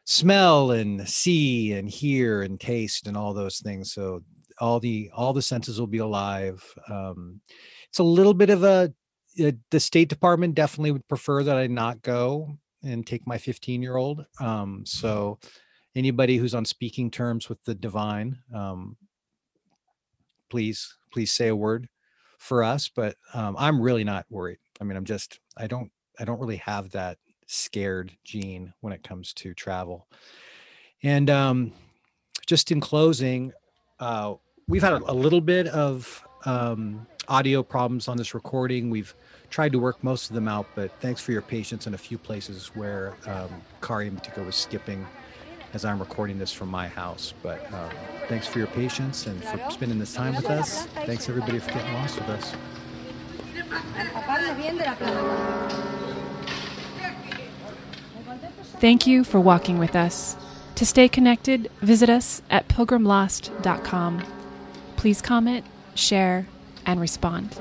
smell 0.05 0.71
and 0.71 1.07
see 1.07 1.73
and 1.73 1.89
hear 1.89 2.41
and 2.41 2.59
taste 2.59 3.07
and 3.07 3.15
all 3.15 3.33
those 3.33 3.59
things. 3.59 3.93
So 3.93 4.21
all 4.59 4.79
the 4.79 5.09
all 5.13 5.33
the 5.33 5.41
senses 5.41 5.79
will 5.79 5.87
be 5.87 5.99
alive. 5.99 6.63
Um, 6.89 7.41
it's 7.89 7.99
a 7.99 8.03
little 8.03 8.33
bit 8.33 8.49
of 8.49 8.63
a 8.63 8.93
the 9.35 9.79
State 9.79 10.09
Department 10.09 10.55
definitely 10.55 10.91
would 10.91 11.07
prefer 11.07 11.43
that 11.43 11.57
I 11.57 11.67
not 11.67 12.01
go 12.01 12.57
and 12.83 13.05
take 13.05 13.25
my 13.25 13.37
15 13.37 13.81
year 13.81 13.95
old. 13.95 14.25
Um, 14.39 14.83
so 14.85 15.39
anybody 15.95 16.37
who's 16.37 16.55
on 16.55 16.65
speaking 16.65 17.09
terms 17.09 17.47
with 17.47 17.63
the 17.63 17.75
divine, 17.75 18.37
um, 18.53 18.97
please 20.49 20.95
please 21.11 21.31
say 21.31 21.47
a 21.47 21.55
word 21.55 21.87
for 22.41 22.63
us, 22.63 22.89
but 22.89 23.15
um, 23.35 23.55
I'm 23.59 23.79
really 23.79 24.03
not 24.03 24.25
worried. 24.31 24.57
I 24.81 24.83
mean, 24.83 24.97
I'm 24.97 25.05
just 25.05 25.39
I 25.55 25.67
don't 25.67 25.91
I 26.19 26.25
don't 26.25 26.39
really 26.39 26.57
have 26.57 26.89
that 26.91 27.19
scared 27.45 28.11
gene 28.23 28.73
when 28.81 28.93
it 28.93 29.03
comes 29.03 29.31
to 29.33 29.53
travel. 29.53 30.07
And 31.03 31.29
um, 31.29 31.71
just 32.47 32.71
in 32.71 32.81
closing, 32.81 33.53
uh, 33.99 34.33
we've 34.67 34.81
had 34.81 34.93
a, 34.93 35.13
little 35.13 35.41
bit 35.41 35.67
of 35.67 36.25
um, 36.45 37.05
audio 37.27 37.61
problems 37.61 38.07
on 38.07 38.17
this 38.17 38.33
recording. 38.33 38.89
We've 38.89 39.13
tried 39.51 39.71
to 39.73 39.79
work 39.79 40.03
most 40.03 40.29
of 40.29 40.35
them 40.35 40.47
out, 40.47 40.65
but 40.73 40.91
thanks 40.99 41.21
for 41.21 41.33
your 41.33 41.41
patience 41.43 41.85
in 41.85 41.93
a 41.93 41.97
few 41.97 42.17
places 42.17 42.71
where 42.73 43.13
um, 43.27 43.49
Kari 43.81 44.07
in 44.07 44.15
particular 44.15 44.45
was 44.45 44.55
skipping 44.55 45.05
as 45.73 45.85
I'm 45.85 45.99
recording 45.99 46.37
this 46.37 46.51
from 46.51 46.69
my 46.69 46.87
house. 46.87 47.33
But 47.41 47.65
um, 47.73 47.89
thanks 48.27 48.47
for 48.47 48.59
your 48.59 48.67
patience 48.67 49.27
and 49.27 49.43
for 49.43 49.59
spending 49.69 49.99
this 49.99 50.13
time 50.13 50.35
with 50.35 50.49
us. 50.49 50.85
Thanks 51.05 51.29
everybody 51.29 51.59
for 51.59 51.71
getting 51.71 51.93
lost 51.93 52.19
with 52.19 52.29
us. 52.29 52.55
Thank 58.79 59.05
you 59.05 59.23
for 59.23 59.39
walking 59.39 59.77
with 59.77 59.95
us. 59.95 60.35
To 60.75 60.85
stay 60.85 61.07
connected, 61.07 61.69
visit 61.81 62.09
us 62.09 62.41
at 62.49 62.67
pilgrimlost.com. 62.67 64.23
Please 64.95 65.21
comment, 65.21 65.65
share, 65.93 66.47
and 66.85 66.99
respond. 66.99 67.55